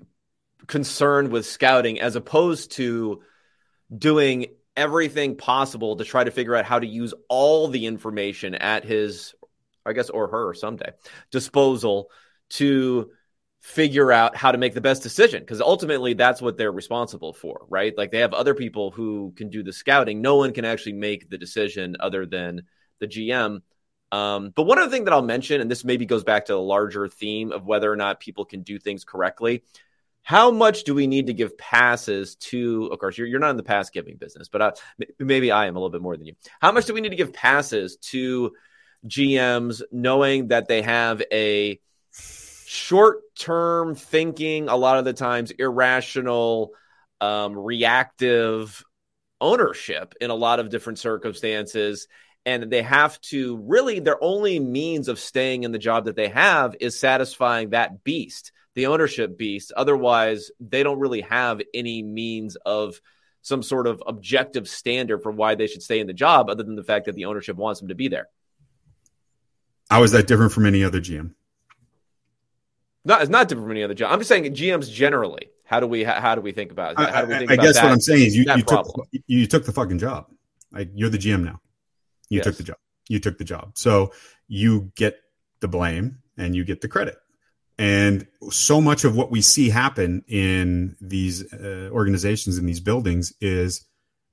concerned 0.66 1.28
with 1.28 1.44
scouting 1.44 2.00
as 2.00 2.16
opposed 2.16 2.72
to 2.76 3.20
doing 3.94 4.46
everything 4.76 5.36
possible 5.36 5.96
to 5.96 6.04
try 6.04 6.24
to 6.24 6.30
figure 6.30 6.54
out 6.54 6.64
how 6.64 6.78
to 6.78 6.86
use 6.86 7.14
all 7.28 7.68
the 7.68 7.86
information 7.86 8.54
at 8.54 8.84
his, 8.84 9.34
I 9.86 9.92
guess, 9.92 10.10
or 10.10 10.28
her 10.28 10.54
someday 10.54 10.90
disposal 11.30 12.10
to 12.50 13.10
figure 13.60 14.12
out 14.12 14.36
how 14.36 14.52
to 14.52 14.58
make 14.58 14.74
the 14.74 14.80
best 14.80 15.02
decision 15.02 15.40
because 15.40 15.60
ultimately 15.60 16.12
that's 16.12 16.42
what 16.42 16.58
they're 16.58 16.70
responsible 16.70 17.32
for, 17.32 17.64
right? 17.70 17.96
Like 17.96 18.10
they 18.10 18.18
have 18.18 18.34
other 18.34 18.54
people 18.54 18.90
who 18.90 19.32
can 19.36 19.48
do 19.48 19.62
the 19.62 19.72
scouting. 19.72 20.20
No 20.20 20.36
one 20.36 20.52
can 20.52 20.66
actually 20.66 20.92
make 20.92 21.30
the 21.30 21.38
decision 21.38 21.96
other 21.98 22.26
than 22.26 22.62
the 23.00 23.06
GM. 23.06 23.62
Um, 24.12 24.52
but 24.54 24.64
one 24.64 24.78
other 24.78 24.90
thing 24.90 25.04
that 25.04 25.14
I'll 25.14 25.22
mention, 25.22 25.62
and 25.62 25.70
this 25.70 25.82
maybe 25.82 26.04
goes 26.04 26.24
back 26.24 26.44
to 26.46 26.52
the 26.52 26.60
larger 26.60 27.08
theme 27.08 27.52
of 27.52 27.64
whether 27.64 27.90
or 27.90 27.96
not 27.96 28.20
people 28.20 28.44
can 28.44 28.62
do 28.62 28.78
things 28.78 29.02
correctly 29.02 29.62
how 30.24 30.50
much 30.50 30.84
do 30.84 30.94
we 30.94 31.06
need 31.06 31.26
to 31.26 31.34
give 31.34 31.56
passes 31.56 32.34
to 32.36 32.86
of 32.86 32.98
course 32.98 33.16
you're, 33.16 33.26
you're 33.26 33.38
not 33.38 33.50
in 33.50 33.56
the 33.56 33.62
pass 33.62 33.90
giving 33.90 34.16
business 34.16 34.48
but 34.48 34.62
I, 34.62 34.72
maybe 35.20 35.52
i 35.52 35.66
am 35.66 35.76
a 35.76 35.78
little 35.78 35.90
bit 35.90 36.02
more 36.02 36.16
than 36.16 36.26
you. 36.26 36.34
How 36.60 36.72
much 36.72 36.86
do 36.86 36.94
we 36.94 37.00
need 37.00 37.10
to 37.10 37.16
give 37.16 37.32
passes 37.32 37.96
to 37.98 38.52
gms 39.06 39.82
knowing 39.92 40.48
that 40.48 40.66
they 40.66 40.82
have 40.82 41.22
a 41.30 41.78
short 42.12 43.20
term 43.38 43.94
thinking 43.94 44.68
a 44.68 44.76
lot 44.76 44.98
of 44.98 45.04
the 45.04 45.12
times 45.12 45.52
irrational 45.52 46.72
um, 47.20 47.56
reactive 47.56 48.82
ownership 49.40 50.14
in 50.20 50.30
a 50.30 50.34
lot 50.34 50.58
of 50.58 50.70
different 50.70 50.98
circumstances 50.98 52.08
and 52.46 52.70
they 52.70 52.82
have 52.82 53.20
to 53.20 53.56
really 53.58 54.00
their 54.00 54.22
only 54.22 54.58
means 54.58 55.08
of 55.08 55.18
staying 55.18 55.64
in 55.64 55.72
the 55.72 55.78
job 55.78 56.06
that 56.06 56.16
they 56.16 56.28
have 56.28 56.74
is 56.80 56.98
satisfying 56.98 57.70
that 57.70 58.04
beast 58.04 58.52
the 58.74 58.86
ownership 58.86 59.38
beast. 59.38 59.72
Otherwise, 59.76 60.50
they 60.60 60.82
don't 60.82 60.98
really 60.98 61.22
have 61.22 61.60
any 61.72 62.02
means 62.02 62.56
of 62.66 63.00
some 63.42 63.62
sort 63.62 63.86
of 63.86 64.02
objective 64.06 64.68
standard 64.68 65.22
for 65.22 65.30
why 65.30 65.54
they 65.54 65.66
should 65.66 65.82
stay 65.82 66.00
in 66.00 66.06
the 66.06 66.14
job, 66.14 66.48
other 66.48 66.62
than 66.62 66.76
the 66.76 66.82
fact 66.82 67.06
that 67.06 67.14
the 67.14 67.26
ownership 67.26 67.56
wants 67.56 67.80
them 67.80 67.88
to 67.88 67.94
be 67.94 68.08
there. 68.08 68.28
How 69.90 70.02
is 70.02 70.12
that 70.12 70.26
different 70.26 70.52
from 70.52 70.66
any 70.66 70.82
other 70.82 71.00
GM? 71.00 71.32
No, 73.04 73.18
it's 73.18 73.30
not 73.30 73.48
different 73.48 73.66
from 73.66 73.72
any 73.72 73.82
other 73.82 73.94
GM. 73.94 74.10
I'm 74.10 74.18
just 74.18 74.28
saying 74.28 74.44
GMs 74.54 74.90
generally. 74.90 75.50
How 75.64 75.80
do 75.80 75.86
we 75.86 76.04
how 76.04 76.34
do 76.34 76.40
we 76.40 76.52
think 76.52 76.72
about 76.72 76.92
it? 76.92 77.10
How 77.10 77.22
do 77.22 77.28
we 77.28 77.38
think 77.38 77.50
I, 77.50 77.54
I 77.54 77.56
guess 77.56 77.74
that, 77.74 77.84
what 77.84 77.92
I'm 77.92 78.00
saying 78.00 78.26
is 78.26 78.36
you, 78.36 78.44
you 78.56 78.62
took 78.62 79.08
you 79.26 79.46
took 79.46 79.64
the 79.64 79.72
fucking 79.72 79.98
job. 79.98 80.26
Like 80.72 80.90
you're 80.94 81.10
the 81.10 81.18
GM 81.18 81.44
now. 81.44 81.60
You 82.28 82.38
yes. 82.38 82.44
took 82.44 82.56
the 82.56 82.62
job. 82.64 82.76
You 83.08 83.20
took 83.20 83.38
the 83.38 83.44
job. 83.44 83.72
So 83.74 84.12
you 84.48 84.92
get 84.94 85.18
the 85.60 85.68
blame 85.68 86.18
and 86.36 86.54
you 86.54 86.64
get 86.64 86.80
the 86.80 86.88
credit. 86.88 87.16
And 87.78 88.26
so 88.50 88.80
much 88.80 89.04
of 89.04 89.16
what 89.16 89.30
we 89.30 89.40
see 89.40 89.68
happen 89.68 90.22
in 90.28 90.96
these 91.00 91.52
uh, 91.52 91.88
organizations, 91.90 92.56
in 92.56 92.66
these 92.66 92.80
buildings, 92.80 93.32
is 93.40 93.84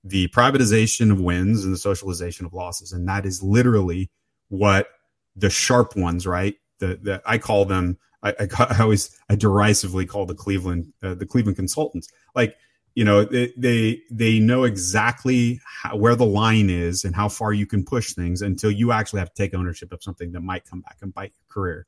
the 0.03 0.27
privatization 0.29 1.11
of 1.11 1.19
wins 1.19 1.63
and 1.63 1.73
the 1.73 1.77
socialization 1.77 2.45
of 2.45 2.53
losses. 2.53 2.91
And 2.91 3.07
that 3.07 3.25
is 3.25 3.41
literally 3.41 4.11
what 4.49 4.87
the 5.35 5.49
sharp 5.49 5.95
ones, 5.95 6.27
right? 6.27 6.55
The, 6.79 6.99
the 7.01 7.21
I 7.25 7.39
call 7.39 7.65
them, 7.65 7.97
I, 8.21 8.29
I, 8.39 8.47
I 8.77 8.81
always, 8.81 9.17
I 9.29 9.35
derisively 9.35 10.05
call 10.05 10.25
the 10.25 10.35
Cleveland, 10.35 10.93
uh, 11.01 11.15
the 11.15 11.25
Cleveland 11.25 11.55
consultants. 11.55 12.09
Like, 12.35 12.55
you 12.93 13.05
know, 13.05 13.23
they, 13.23 13.53
they, 13.57 14.01
they 14.11 14.39
know 14.39 14.65
exactly 14.65 15.61
how, 15.65 15.95
where 15.95 16.15
the 16.15 16.25
line 16.25 16.69
is 16.69 17.05
and 17.05 17.15
how 17.15 17.29
far 17.29 17.53
you 17.53 17.65
can 17.65 17.85
push 17.85 18.13
things 18.13 18.41
until 18.41 18.69
you 18.69 18.91
actually 18.91 19.19
have 19.19 19.33
to 19.33 19.41
take 19.41 19.55
ownership 19.55 19.93
of 19.93 20.03
something 20.03 20.33
that 20.33 20.41
might 20.41 20.65
come 20.65 20.81
back 20.81 20.97
and 21.01 21.13
bite 21.13 21.31
your 21.33 21.53
career 21.53 21.85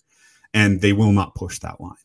and 0.54 0.82
they 0.82 0.94
will 0.94 1.12
not 1.12 1.36
push 1.36 1.60
that 1.60 1.82
line. 1.82 1.96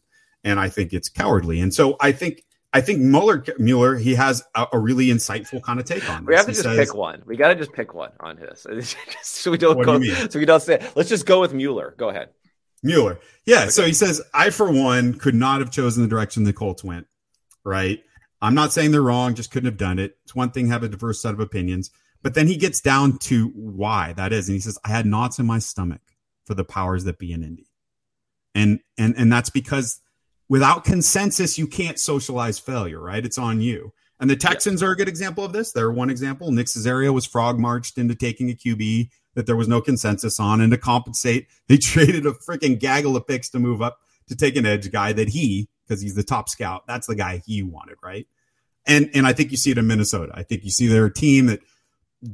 And 0.44 0.58
I 0.58 0.68
think 0.68 0.92
it's 0.92 1.08
cowardly. 1.08 1.60
And 1.60 1.72
so 1.74 1.96
I 2.00 2.12
think 2.12 2.44
I 2.72 2.80
think 2.80 3.00
Mueller 3.00 3.44
Mueller 3.58 3.96
he 3.96 4.14
has 4.14 4.44
a, 4.54 4.66
a 4.72 4.78
really 4.78 5.06
insightful 5.08 5.62
kind 5.62 5.80
of 5.80 5.86
take 5.86 6.08
on. 6.08 6.24
This. 6.24 6.28
We 6.28 6.34
have 6.34 6.44
to 6.46 6.50
he 6.50 6.54
just 6.54 6.64
says, 6.64 6.78
pick 6.78 6.94
one. 6.94 7.22
We 7.26 7.36
got 7.36 7.48
to 7.48 7.54
just 7.54 7.72
pick 7.72 7.94
one 7.94 8.12
on 8.20 8.36
his. 8.36 8.66
so 9.22 9.50
we 9.50 9.58
don't 9.58 9.82
go. 9.82 9.98
Do 9.98 10.14
so 10.30 10.38
we 10.38 10.44
don't 10.44 10.60
say. 10.60 10.86
Let's 10.94 11.08
just 11.08 11.26
go 11.26 11.40
with 11.40 11.52
Mueller. 11.52 11.94
Go 11.98 12.08
ahead. 12.08 12.30
Mueller. 12.82 13.18
Yeah. 13.44 13.62
Okay. 13.62 13.70
So 13.70 13.84
he 13.84 13.92
says, 13.92 14.22
I 14.32 14.50
for 14.50 14.70
one 14.70 15.14
could 15.14 15.34
not 15.34 15.60
have 15.60 15.70
chosen 15.70 16.02
the 16.02 16.08
direction 16.08 16.44
the 16.44 16.52
Colts 16.52 16.84
went. 16.84 17.06
Right. 17.64 18.02
I'm 18.40 18.54
not 18.54 18.72
saying 18.72 18.92
they're 18.92 19.02
wrong. 19.02 19.34
Just 19.34 19.50
couldn't 19.50 19.66
have 19.66 19.78
done 19.78 19.98
it. 19.98 20.16
It's 20.24 20.34
one 20.34 20.50
thing 20.50 20.68
have 20.68 20.84
a 20.84 20.88
diverse 20.88 21.20
set 21.20 21.34
of 21.34 21.40
opinions, 21.40 21.90
but 22.22 22.34
then 22.34 22.46
he 22.46 22.56
gets 22.56 22.80
down 22.80 23.18
to 23.18 23.48
why 23.48 24.12
that 24.12 24.32
is, 24.32 24.48
and 24.48 24.54
he 24.54 24.60
says, 24.60 24.78
I 24.84 24.90
had 24.90 25.06
knots 25.06 25.40
in 25.40 25.46
my 25.46 25.58
stomach 25.58 26.02
for 26.46 26.54
the 26.54 26.64
powers 26.64 27.02
that 27.04 27.18
be 27.18 27.32
in 27.32 27.42
Indy 27.42 27.67
and 28.54 28.80
and 28.96 29.14
and 29.16 29.32
that's 29.32 29.50
because 29.50 30.00
without 30.48 30.84
consensus 30.84 31.58
you 31.58 31.66
can't 31.66 31.98
socialize 31.98 32.58
failure 32.58 33.00
right? 33.00 33.24
It's 33.24 33.38
on 33.38 33.60
you. 33.60 33.92
And 34.20 34.28
the 34.28 34.36
texans 34.36 34.82
are 34.82 34.90
a 34.90 34.96
good 34.96 35.08
example 35.08 35.44
of 35.44 35.52
this. 35.52 35.70
They're 35.70 35.92
one 35.92 36.10
example. 36.10 36.50
Nick 36.50 36.66
caserio 36.66 37.12
was 37.12 37.24
frog 37.24 37.58
marched 37.58 37.98
into 37.98 38.14
taking 38.14 38.50
a 38.50 38.54
qb 38.54 39.10
that 39.34 39.46
there 39.46 39.56
was 39.56 39.68
no 39.68 39.80
consensus 39.80 40.40
on. 40.40 40.60
And 40.60 40.72
to 40.72 40.78
compensate 40.78 41.48
they 41.68 41.76
traded 41.78 42.26
a 42.26 42.32
freaking 42.32 42.78
gaggle 42.78 43.16
of 43.16 43.26
picks 43.26 43.50
to 43.50 43.58
move 43.58 43.82
up 43.82 43.98
to 44.28 44.36
take 44.36 44.56
an 44.56 44.66
edge 44.66 44.90
guy 44.90 45.12
that 45.12 45.28
he 45.28 45.68
because 45.86 46.02
he's 46.02 46.14
the 46.14 46.22
top 46.22 46.48
scout 46.48 46.86
that's 46.86 47.06
the 47.06 47.14
guy 47.14 47.42
he 47.46 47.62
wanted 47.62 47.96
right? 48.02 48.26
And 48.86 49.10
and 49.14 49.26
i 49.26 49.32
think 49.32 49.50
you 49.50 49.56
see 49.56 49.70
it 49.70 49.78
in 49.78 49.86
minnesota. 49.86 50.32
I 50.34 50.42
think 50.42 50.64
you 50.64 50.70
see 50.70 50.86
their 50.86 51.10
team 51.10 51.46
that 51.46 51.60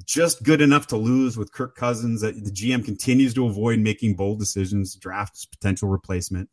just 0.04 0.42
good 0.42 0.60
enough 0.60 0.86
to 0.88 0.96
lose 0.96 1.36
with 1.36 1.52
Kirk 1.52 1.76
Cousins. 1.76 2.20
That 2.22 2.42
the 2.42 2.50
GM 2.50 2.84
continues 2.84 3.34
to 3.34 3.46
avoid 3.46 3.78
making 3.78 4.14
bold 4.14 4.38
decisions, 4.38 4.94
drafts 4.94 5.44
potential 5.44 5.88
replacement. 5.88 6.48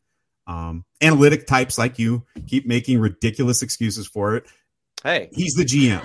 Um, 0.46 0.84
analytic 1.00 1.46
types 1.46 1.78
like 1.78 1.98
you 1.98 2.26
keep 2.48 2.66
making 2.66 2.98
ridiculous 2.98 3.62
excuses 3.62 4.06
for 4.06 4.36
it. 4.36 4.44
Hey, 5.02 5.28
he's 5.32 5.54
the 5.54 5.64
GM. 5.64 6.04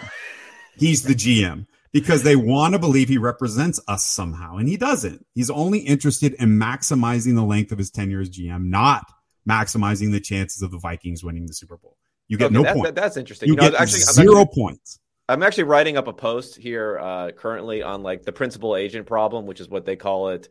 He's 0.75 1.03
the 1.03 1.15
GM 1.15 1.65
because 1.91 2.23
they 2.23 2.35
want 2.35 2.73
to 2.73 2.79
believe 2.79 3.09
he 3.09 3.17
represents 3.17 3.79
us 3.87 4.05
somehow, 4.05 4.57
and 4.57 4.67
he 4.67 4.77
doesn't. 4.77 5.25
He's 5.33 5.49
only 5.49 5.79
interested 5.79 6.33
in 6.35 6.59
maximizing 6.59 7.35
the 7.35 7.43
length 7.43 7.71
of 7.71 7.77
his 7.77 7.89
tenure 7.89 8.21
as 8.21 8.29
GM, 8.29 8.65
not 8.65 9.11
maximizing 9.49 10.11
the 10.11 10.19
chances 10.19 10.61
of 10.61 10.71
the 10.71 10.77
Vikings 10.77 11.23
winning 11.23 11.47
the 11.47 11.53
Super 11.53 11.77
Bowl. 11.77 11.97
You 12.27 12.37
get 12.37 12.47
okay, 12.47 12.53
no 12.53 12.63
that, 12.63 12.75
point. 12.75 12.85
That, 12.85 13.01
that's 13.01 13.17
interesting. 13.17 13.47
You, 13.47 13.53
you 13.53 13.57
know, 13.57 13.71
get 13.71 13.81
actually, 13.81 14.01
zero 14.01 14.41
actually, 14.41 14.61
points. 14.61 14.99
I'm 15.29 15.43
actually 15.43 15.65
writing 15.65 15.97
up 15.97 16.07
a 16.07 16.13
post 16.13 16.55
here 16.55 16.97
uh, 16.97 17.31
currently 17.31 17.83
on 17.83 18.01
like 18.01 18.23
the 18.23 18.31
principal 18.31 18.75
agent 18.75 19.07
problem, 19.07 19.45
which 19.45 19.59
is 19.59 19.67
what 19.67 19.85
they 19.85 19.95
call 19.95 20.29
it. 20.29 20.49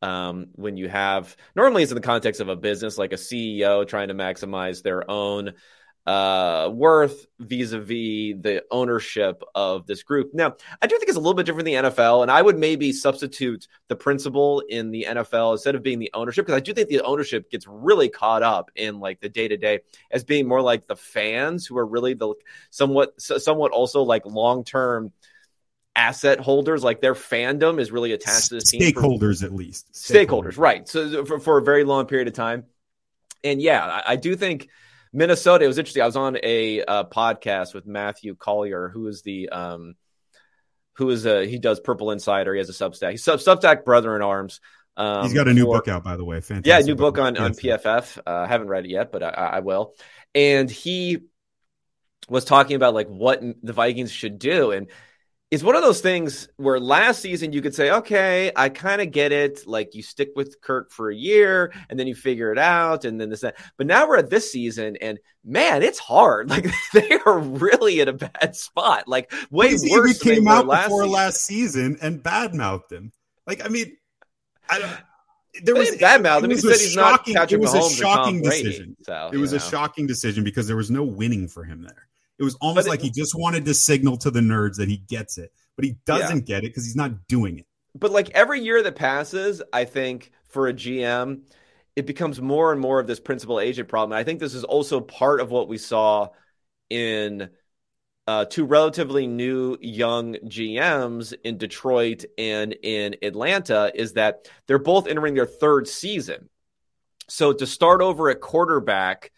Um, 0.00 0.48
when 0.54 0.76
you 0.76 0.88
have 0.88 1.36
normally 1.56 1.82
it's 1.82 1.90
in 1.90 1.96
the 1.96 2.02
context 2.02 2.40
of 2.40 2.48
a 2.48 2.54
business 2.54 2.98
like 2.98 3.12
a 3.12 3.16
CEO 3.16 3.86
trying 3.88 4.08
to 4.08 4.14
maximize 4.14 4.80
their 4.80 5.10
own 5.10 5.54
uh, 6.08 6.70
worth 6.72 7.26
vis-a-vis 7.38 8.40
the 8.40 8.64
ownership 8.70 9.42
of 9.54 9.86
this 9.86 10.02
group. 10.02 10.32
Now, 10.32 10.56
I 10.80 10.86
do 10.86 10.96
think 10.96 11.06
it's 11.06 11.18
a 11.18 11.20
little 11.20 11.34
bit 11.34 11.44
different 11.44 11.68
in 11.68 11.82
the 11.82 11.90
NFL, 11.90 12.22
and 12.22 12.30
I 12.30 12.40
would 12.40 12.56
maybe 12.56 12.94
substitute 12.94 13.68
the 13.88 13.94
principal 13.94 14.60
in 14.70 14.90
the 14.90 15.06
NFL 15.06 15.52
instead 15.52 15.74
of 15.74 15.82
being 15.82 15.98
the 15.98 16.10
ownership 16.14 16.46
because 16.46 16.56
I 16.56 16.60
do 16.60 16.72
think 16.72 16.88
the 16.88 17.02
ownership 17.02 17.50
gets 17.50 17.66
really 17.66 18.08
caught 18.08 18.42
up 18.42 18.70
in 18.74 19.00
like 19.00 19.20
the 19.20 19.28
day 19.28 19.48
to 19.48 19.58
day 19.58 19.80
as 20.10 20.24
being 20.24 20.48
more 20.48 20.62
like 20.62 20.86
the 20.86 20.96
fans 20.96 21.66
who 21.66 21.76
are 21.76 21.86
really 21.86 22.14
the 22.14 22.32
somewhat 22.70 23.20
somewhat 23.20 23.72
also 23.72 24.02
like 24.02 24.24
long 24.24 24.64
term 24.64 25.12
asset 25.94 26.40
holders 26.40 26.82
like 26.82 27.02
their 27.02 27.14
fandom 27.14 27.78
is 27.78 27.92
really 27.92 28.12
attached 28.12 28.48
to 28.48 28.54
the 28.54 28.62
team 28.62 28.80
stakeholders 28.80 29.40
for, 29.40 29.44
at 29.44 29.52
least. 29.52 29.92
Stakeholders, 29.92 30.54
stakeholders. 30.54 30.58
right. 30.58 30.88
So 30.88 31.26
for, 31.26 31.38
for 31.38 31.58
a 31.58 31.62
very 31.62 31.84
long 31.84 32.06
period 32.06 32.28
of 32.28 32.34
time. 32.34 32.64
And 33.44 33.60
yeah 33.60 33.84
I, 33.84 34.12
I 34.12 34.16
do 34.16 34.34
think 34.34 34.70
Minnesota, 35.12 35.64
it 35.64 35.68
was 35.68 35.78
interesting. 35.78 36.02
I 36.02 36.06
was 36.06 36.16
on 36.16 36.36
a 36.42 36.82
uh, 36.84 37.04
podcast 37.04 37.74
with 37.74 37.86
Matthew 37.86 38.34
Coller, 38.34 38.88
who 38.88 39.06
is 39.06 39.22
the 39.22 39.48
um, 39.48 39.94
who 40.94 41.10
is 41.10 41.26
a 41.26 41.46
he 41.46 41.58
does 41.58 41.80
Purple 41.80 42.10
Insider. 42.10 42.52
He 42.54 42.58
has 42.58 42.68
a 42.68 42.72
Substack. 42.72 43.12
He's 43.12 43.24
Sub, 43.24 43.40
Substack 43.40 43.84
brother 43.84 44.14
in 44.16 44.22
arms. 44.22 44.60
Um, 44.96 45.22
He's 45.22 45.32
got 45.34 45.46
a 45.46 45.54
new 45.54 45.64
for, 45.64 45.76
book 45.76 45.88
out, 45.88 46.02
by 46.02 46.16
the 46.16 46.24
way. 46.24 46.40
Fantastic. 46.40 46.66
Yeah, 46.66 46.80
new 46.80 46.96
book, 46.96 47.14
book 47.14 47.24
on 47.24 47.36
on 47.36 47.52
PFF. 47.52 48.18
Uh, 48.18 48.30
I 48.30 48.46
haven't 48.48 48.68
read 48.68 48.84
it 48.84 48.90
yet, 48.90 49.12
but 49.12 49.22
I, 49.22 49.28
I 49.28 49.60
will. 49.60 49.94
And 50.34 50.70
he 50.70 51.20
was 52.28 52.44
talking 52.44 52.76
about 52.76 52.94
like 52.94 53.08
what 53.08 53.40
the 53.62 53.72
Vikings 53.72 54.10
should 54.10 54.38
do, 54.38 54.72
and 54.72 54.88
it's 55.50 55.62
one 55.62 55.74
of 55.74 55.82
those 55.82 56.02
things 56.02 56.46
where 56.56 56.78
last 56.78 57.22
season 57.22 57.54
you 57.54 57.62
could 57.62 57.74
say, 57.74 57.90
okay, 57.90 58.52
I 58.54 58.68
kind 58.68 59.00
of 59.00 59.10
get 59.10 59.32
it. 59.32 59.66
Like 59.66 59.94
you 59.94 60.02
stick 60.02 60.30
with 60.36 60.60
Kirk 60.60 60.90
for 60.90 61.10
a 61.10 61.14
year 61.14 61.72
and 61.88 61.98
then 61.98 62.06
you 62.06 62.14
figure 62.14 62.52
it 62.52 62.58
out 62.58 63.06
and 63.06 63.18
then 63.18 63.30
this, 63.30 63.40
that. 63.40 63.56
But 63.78 63.86
now 63.86 64.06
we're 64.06 64.18
at 64.18 64.28
this 64.28 64.52
season 64.52 64.96
and 65.00 65.18
man, 65.44 65.82
it's 65.82 65.98
hard. 65.98 66.50
Like 66.58 66.66
they 66.92 67.18
are 67.24 67.38
really 67.38 68.00
in 68.00 68.08
a 68.08 68.12
bad 68.14 68.56
spot. 68.56 69.06
Like 69.06 69.32
way 69.50 69.76
worse. 69.88 70.18
came 70.18 70.48
out 70.48 70.66
last 70.66 70.86
before 70.86 71.02
season. 71.02 71.12
last 71.12 71.44
season 71.44 71.98
and 72.02 72.22
badmouthed 72.22 72.90
him. 72.90 73.12
Like, 73.46 73.64
I 73.64 73.68
mean, 73.68 73.96
I 74.68 74.78
don't. 74.80 74.92
There 75.62 75.74
was 75.74 75.96
bad 75.96 76.22
mouth. 76.22 76.44
I 76.44 76.46
mean, 76.46 76.56
he 76.56 76.62
said 76.62 76.72
he's 76.72 76.92
shocking, 76.92 77.36
It 77.36 77.60
was 77.60 77.72
Mahomes 77.72 77.92
a 77.92 77.94
shocking 77.94 78.42
decision. 78.42 78.96
so, 79.02 79.30
it 79.32 79.38
was 79.38 79.52
know. 79.52 79.56
a 79.56 79.60
shocking 79.60 80.06
decision 80.06 80.44
because 80.44 80.66
there 80.66 80.76
was 80.76 80.90
no 80.90 81.04
winning 81.04 81.48
for 81.48 81.64
him 81.64 81.82
there. 81.82 82.07
It 82.38 82.44
was 82.44 82.56
almost 82.60 82.86
it, 82.86 82.90
like 82.90 83.00
he 83.00 83.10
just 83.10 83.34
wanted 83.34 83.64
to 83.64 83.74
signal 83.74 84.16
to 84.18 84.30
the 84.30 84.40
nerds 84.40 84.76
that 84.76 84.88
he 84.88 84.98
gets 84.98 85.38
it, 85.38 85.52
but 85.76 85.84
he 85.84 85.96
doesn't 86.06 86.48
yeah. 86.48 86.56
get 86.56 86.58
it 86.64 86.68
because 86.68 86.84
he's 86.84 86.96
not 86.96 87.26
doing 87.26 87.58
it. 87.58 87.66
But 87.94 88.12
like 88.12 88.30
every 88.30 88.60
year 88.60 88.82
that 88.82 88.94
passes, 88.94 89.62
I 89.72 89.84
think 89.84 90.30
for 90.48 90.68
a 90.68 90.72
GM, 90.72 91.40
it 91.96 92.06
becomes 92.06 92.40
more 92.40 92.70
and 92.70 92.80
more 92.80 93.00
of 93.00 93.06
this 93.06 93.18
principal 93.18 93.58
agent 93.58 93.88
problem. 93.88 94.12
And 94.12 94.20
I 94.20 94.24
think 94.24 94.38
this 94.38 94.54
is 94.54 94.64
also 94.64 95.00
part 95.00 95.40
of 95.40 95.50
what 95.50 95.68
we 95.68 95.78
saw 95.78 96.28
in 96.88 97.50
uh, 98.28 98.44
two 98.44 98.66
relatively 98.66 99.26
new 99.26 99.78
young 99.80 100.34
GMs 100.34 101.34
in 101.44 101.58
Detroit 101.58 102.24
and 102.36 102.74
in 102.82 103.16
Atlanta 103.22 103.90
is 103.94 104.12
that 104.12 104.48
they're 104.66 104.78
both 104.78 105.08
entering 105.08 105.34
their 105.34 105.46
third 105.46 105.88
season. 105.88 106.50
So 107.28 107.52
to 107.52 107.66
start 107.66 108.00
over 108.00 108.28
at 108.30 108.40
quarterback, 108.40 109.32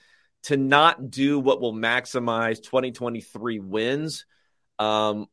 to 0.44 0.56
not 0.56 1.10
do 1.10 1.38
what 1.38 1.60
will 1.60 1.74
maximize 1.74 2.62
2023 2.62 3.58
wins, 3.58 4.24
um, 4.78 5.26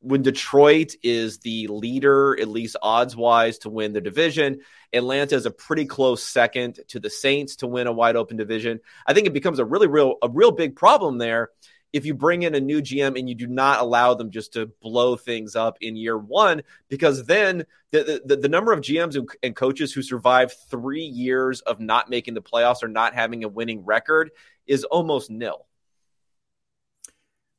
when 0.00 0.22
Detroit 0.22 0.94
is 1.02 1.38
the 1.38 1.66
leader, 1.66 2.38
at 2.38 2.48
least 2.48 2.76
odds 2.80 3.16
wise, 3.16 3.58
to 3.58 3.70
win 3.70 3.92
the 3.92 4.00
division, 4.00 4.60
Atlanta 4.92 5.34
is 5.34 5.46
a 5.46 5.50
pretty 5.50 5.84
close 5.84 6.22
second 6.22 6.80
to 6.88 7.00
the 7.00 7.10
Saints 7.10 7.56
to 7.56 7.66
win 7.66 7.86
a 7.86 7.92
wide 7.92 8.16
open 8.16 8.36
division. 8.36 8.80
I 9.06 9.14
think 9.14 9.26
it 9.26 9.32
becomes 9.32 9.58
a 9.58 9.64
really 9.64 9.88
real 9.88 10.16
a 10.22 10.28
real 10.28 10.52
big 10.52 10.76
problem 10.76 11.18
there 11.18 11.50
if 11.96 12.04
you 12.04 12.12
bring 12.12 12.42
in 12.42 12.54
a 12.54 12.60
new 12.60 12.82
GM 12.82 13.18
and 13.18 13.26
you 13.26 13.34
do 13.34 13.46
not 13.46 13.80
allow 13.80 14.12
them 14.12 14.30
just 14.30 14.52
to 14.52 14.66
blow 14.82 15.16
things 15.16 15.56
up 15.56 15.78
in 15.80 15.96
year 15.96 16.18
one, 16.18 16.60
because 16.90 17.24
then 17.24 17.64
the, 17.90 18.20
the, 18.22 18.36
the 18.36 18.50
number 18.50 18.70
of 18.70 18.82
GMs 18.82 19.18
and 19.42 19.56
coaches 19.56 19.94
who 19.94 20.02
survive 20.02 20.52
three 20.70 21.06
years 21.06 21.62
of 21.62 21.80
not 21.80 22.10
making 22.10 22.34
the 22.34 22.42
playoffs 22.42 22.82
or 22.82 22.88
not 22.88 23.14
having 23.14 23.44
a 23.44 23.48
winning 23.48 23.82
record 23.82 24.30
is 24.66 24.84
almost 24.84 25.30
nil. 25.30 25.64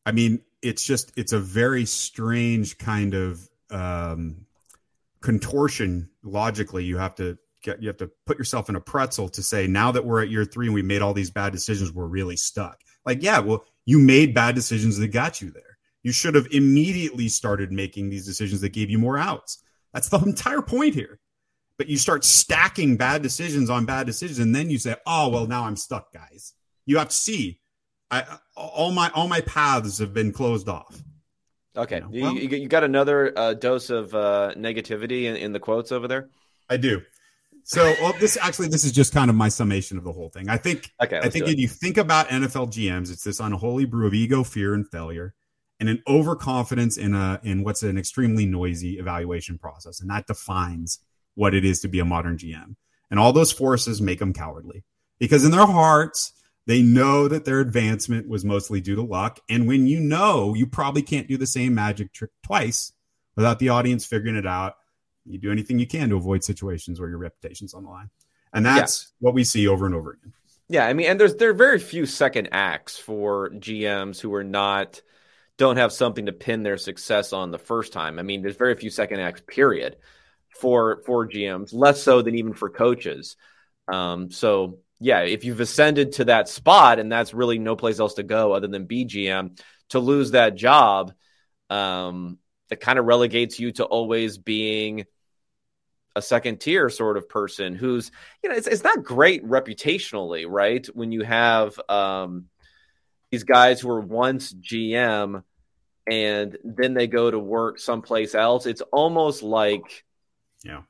I 0.06 0.12
mean, 0.12 0.41
it's 0.62 0.86
just, 0.86 1.13
it's 1.17 1.34
a 1.34 1.39
very 1.39 1.86
strange 1.86 2.78
kind 2.78 3.15
of 3.15 3.50
um, 3.71 4.45
contortion 5.19 6.12
logically. 6.21 6.84
You 6.84 6.97
have 6.97 7.15
to 7.15 7.39
get, 7.63 7.82
you 7.82 7.88
have 7.88 7.97
to 7.97 8.12
put 8.28 8.38
yourself 8.38 8.69
in 8.69 8.76
a 8.76 8.82
pretzel 8.82 9.30
to 9.30 9.41
say, 9.41 9.65
now 9.65 9.93
that 9.93 10.06
we're 10.06 10.21
at 10.21 10.30
year 10.30 10.45
three 10.45 10.67
and 10.67 10.76
we 10.76 10.84
made 10.84 11.02
all 11.02 11.15
these 11.15 11.32
bad 11.32 11.54
decisions, 11.54 11.91
we're 11.91 12.06
really 12.06 12.38
stuck. 12.38 12.84
Like, 13.04 13.23
yeah, 13.23 13.39
well, 13.39 13.65
you 13.88 14.00
made 14.00 14.36
bad 14.36 14.54
decisions 14.54 14.97
that 14.97 15.08
got 15.08 15.41
you 15.41 15.50
there. 15.50 15.80
You 16.04 16.12
should 16.12 16.36
have 16.36 16.47
immediately 16.52 17.30
started 17.30 17.71
making 17.71 18.10
these 18.10 18.26
decisions 18.26 18.62
that 18.62 18.73
gave 18.73 18.89
you 18.89 19.00
more 19.00 19.17
outs. 19.17 19.63
That's 19.93 20.10
the 20.10 20.19
entire 20.26 20.62
point 20.62 20.93
here. 20.93 21.19
But 21.78 21.88
you 21.88 21.97
start 21.97 22.26
stacking 22.26 22.97
bad 22.97 23.21
decisions 23.21 23.69
on 23.69 23.86
bad 23.86 24.06
decisions, 24.06 24.39
and 24.39 24.54
then 24.54 24.69
you 24.69 24.78
say, 24.78 24.95
"Oh 25.06 25.30
well, 25.30 25.47
now 25.47 25.63
I'm 25.63 25.76
stuck, 25.76 26.12
guys." 26.12 26.54
You 26.86 26.97
have 26.97 27.10
to 27.10 27.15
see, 27.15 27.60
I, 28.10 28.26
all 28.56 28.91
my 28.91 29.10
all 29.13 29.28
my 29.28 29.41
paths 29.41 30.00
have 30.00 30.13
been 30.13 30.34
closed 30.34 30.67
off. 30.67 31.02
Okay, 31.76 32.02
you, 32.12 32.21
know? 32.21 32.34
well, 32.34 32.34
you, 32.34 32.50
you 32.50 32.67
got 32.67 32.84
another 32.84 33.32
uh, 33.38 33.54
dose 33.54 33.91
of 33.91 34.13
uh, 34.15 34.54
negativity 34.58 35.26
in, 35.26 35.36
in 35.36 35.54
the 35.54 35.60
quotes 35.60 35.91
over 35.91 36.08
there. 36.08 36.30
I 36.67 36.78
do. 36.78 37.04
So 37.67 37.93
well, 38.01 38.13
this 38.13 38.38
actually 38.41 38.69
this 38.69 38.86
is 38.86 38.93
just 38.93 39.13
kind 39.13 39.30
of 39.30 39.36
my 39.36 39.49
summation 39.49 39.97
of 39.97 40.06
the 40.06 40.13
whole 40.13 40.30
thing. 40.30 40.47
I 40.47 40.56
think 40.56 40.89
okay, 41.03 41.19
I 41.21 41.27
think 41.27 41.45
when 41.45 41.58
you 41.58 41.67
think 41.67 41.97
about 41.97 42.30
NFL 42.30 42.71
GMs, 42.71 43.12
it's 43.12 43.25
this 43.25 43.41
unholy 43.41 43.84
brew 43.84 44.08
of 44.08 44.13
ego, 44.13 44.45
fear, 44.45 44.73
and 44.73 44.88
failure, 44.88 45.34
and 45.77 45.89
an 45.89 46.01
overconfidence 46.08 46.95
in 46.95 47.13
a 47.13 47.41
in 47.43 47.65
what's 47.65 47.84
an 47.84 47.97
extremely 47.97 48.45
noisy 48.45 48.99
evaluation 48.99 49.58
process, 49.58 49.99
and 49.99 50.10
that 50.10 50.27
defines 50.27 50.99
what 51.36 51.53
it 51.53 51.65
is 51.65 51.82
to 51.82 51.89
be 51.89 51.99
a 51.99 52.06
modern 52.06 52.38
GM. 52.38 52.77
And 53.12 53.19
all 53.19 53.34
those 53.34 53.51
forces 53.51 54.01
make 54.01 54.19
them 54.19 54.32
cowardly 54.32 54.86
because 55.19 55.43
in 55.43 55.51
their 55.51 55.65
hearts 55.65 56.32
they 56.67 56.82
know 56.82 57.27
that 57.27 57.43
their 57.43 57.60
advancement 57.60 58.30
was 58.30 58.45
mostly 58.45 58.80
due 58.80 58.95
to 58.95 59.01
luck. 59.01 59.41
And 59.49 59.67
when 59.67 59.88
you 59.88 59.99
know 59.99 60.53
you 60.53 60.67
probably 60.67 61.01
can't 61.01 61.27
do 61.27 61.36
the 61.36 61.45
same 61.45 61.75
magic 61.75 62.13
trick 62.13 62.32
twice 62.43 62.93
without 63.36 63.60
the 63.60 63.69
audience 63.69 64.06
figuring 64.06 64.38
it 64.38 64.47
out 64.47 64.75
you 65.28 65.38
do 65.40 65.52
anything 65.52 65.80
you 65.80 65.88
can 65.88 66.10
to 66.10 66.16
avoid 66.16 66.44
situations 66.44 67.00
where 67.00 67.10
your 67.10 67.18
reputation's 67.18 67.74
on 67.74 67.84
the 67.84 67.90
line. 67.90 68.10
And 68.54 68.66
that's 68.66 69.12
yeah. 69.20 69.26
what 69.26 69.34
we 69.34 69.44
see 69.44 69.68
over 69.68 69.86
and 69.86 69.94
over 69.94 70.12
again. 70.12 70.34
Yeah, 70.70 70.86
I 70.86 70.94
mean, 70.94 71.08
and 71.08 71.20
there's 71.20 71.36
there 71.36 71.50
are 71.50 71.54
very 71.54 71.80
few 71.80 72.06
second 72.06 72.50
acts 72.52 72.98
for 72.98 73.52
GMs 73.52 74.20
who 74.20 74.34
are 74.34 74.44
not 74.44 75.02
don't 75.58 75.78
have 75.78 75.92
something 75.92 76.26
to 76.28 76.34
pin 76.34 76.63
their 76.63 76.78
success 76.78 77.34
on 77.34 77.52
the 77.52 77.58
first 77.58 77.94
time. 77.94 78.20
I 78.20 78.22
mean, 78.22 78.42
there's 78.42 78.58
very 78.58 78.76
few 78.76 78.90
second 78.90 79.20
acts, 79.20 79.42
period, 79.48 79.98
for 80.50 81.02
for 81.06 81.28
GMs, 81.28 81.74
less 81.74 82.02
so 82.02 82.22
than 82.22 82.36
even 82.36 82.54
for 82.54 82.70
coaches. 82.70 83.38
Um, 83.88 84.30
so 84.32 84.80
yeah, 85.00 85.22
if 85.22 85.46
you've 85.46 85.60
ascended 85.60 86.13
to 86.13 86.26
that 86.26 86.50
spot 86.50 87.00
and 87.00 87.12
that's 87.12 87.34
really 87.34 87.60
no 87.60 87.76
place 87.76 88.00
else 88.00 88.16
to 88.16 88.24
go 88.24 88.54
other 88.54 88.68
than 88.68 88.88
BGM, 88.88 89.60
to 89.90 90.00
lose 90.00 90.32
that 90.32 90.56
job, 90.56 91.13
um, 91.70 92.40
that 92.70 92.82
kind 92.82 93.00
of 93.00 93.06
relegates 93.06 93.60
you 93.60 93.72
to 93.74 93.86
always 93.86 94.38
being 94.38 95.06
a 96.17 96.21
second 96.21 96.60
tier 96.60 96.89
sort 96.89 97.15
of 97.15 97.30
person 97.30 97.75
who's 97.75 98.12
you 98.43 98.49
know 98.49 98.56
it's, 98.56 98.67
it's 98.67 98.84
not 98.84 99.03
great 99.03 99.45
reputationally 99.45 100.45
right? 100.49 100.86
When 100.88 101.12
you 101.12 101.21
have 101.21 101.80
um, 101.88 102.45
these 103.32 103.43
guys 103.43 103.80
who 103.80 103.89
were 103.89 104.01
once 104.01 104.53
gm 104.53 105.43
and 106.10 106.58
then 106.63 106.93
they 106.93 107.08
go 107.08 107.30
to 107.30 107.38
work 107.38 107.80
someplace 107.80 108.34
else 108.34 108.65
it's 108.65 108.82
almost 108.91 109.43
like 109.43 110.06
yeah. 110.63 110.82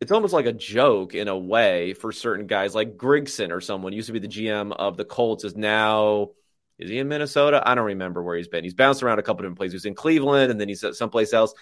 it's 0.00 0.12
almost 0.12 0.32
like 0.32 0.46
a 0.46 0.52
joke 0.52 1.14
in 1.14 1.28
a 1.28 1.36
way 1.36 1.92
for 1.92 2.10
certain 2.10 2.46
guys. 2.46 2.74
Like 2.74 2.96
grigson 2.96 3.50
or 3.50 3.60
someone 3.60 3.92
used 3.92 4.06
to 4.06 4.12
be 4.12 4.18
the 4.18 4.28
gm 4.28 4.74
of 4.74 4.96
the 4.96 5.04
colts 5.04 5.44
is 5.44 5.56
now 5.56 6.30
is 6.78 6.90
he 6.90 6.98
in 6.98 7.08
minnesota? 7.08 7.62
I 7.64 7.74
don't 7.74 7.84
remember 7.84 8.22
where 8.22 8.36
he's 8.36 8.48
been. 8.48 8.64
He's 8.64 8.74
bounced 8.74 9.02
around 9.02 9.18
a 9.18 9.22
couple 9.22 9.42
different 9.42 9.58
places 9.58 9.74
he's 9.74 9.84
in 9.84 9.94
cleveland 9.94 10.50
and 10.50 10.58
then 10.58 10.68
he's 10.68 10.84
someplace 10.92 11.34
else 11.34 11.52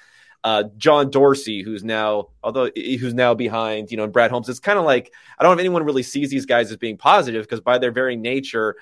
uh, 0.45 0.65
John 0.77 1.11
Dorsey, 1.11 1.63
who's 1.63 1.85
now, 1.85 2.29
although 2.43 2.71
who's 2.75 3.15
now 3.15 3.35
behind, 3.35 3.91
you 3.91 3.97
know, 3.97 4.07
Brad 4.07 4.31
Holmes. 4.31 4.49
It's 4.49 4.59
kind 4.59 4.79
of 4.79 4.85
like 4.85 5.13
I 5.39 5.43
don't 5.43 5.51
know 5.51 5.55
if 5.55 5.61
anyone 5.61 5.85
really 5.85 6.03
sees 6.03 6.31
these 6.31 6.47
guys 6.47 6.71
as 6.71 6.77
being 6.77 6.97
positive 6.97 7.45
because 7.45 7.61
by 7.61 7.79
their 7.79 7.93
very 7.93 8.17
nature, 8.17 8.77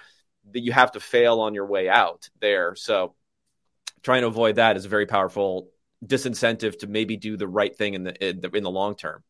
that 0.52 0.60
you 0.60 0.72
have 0.72 0.92
to 0.92 1.00
fail 1.00 1.40
on 1.40 1.54
your 1.54 1.66
way 1.66 1.88
out 1.88 2.28
there. 2.40 2.74
So 2.74 3.14
trying 4.02 4.22
to 4.22 4.28
avoid 4.28 4.56
that 4.56 4.76
is 4.76 4.84
a 4.84 4.88
very 4.88 5.06
powerful 5.06 5.68
disincentive 6.04 6.78
to 6.78 6.86
maybe 6.86 7.16
do 7.16 7.36
the 7.36 7.48
right 7.48 7.76
thing 7.76 7.94
in 7.94 8.04
the 8.04 8.26
in 8.28 8.40
the, 8.40 8.50
in 8.50 8.62
the 8.62 8.70
long 8.70 8.94
term. 8.94 9.22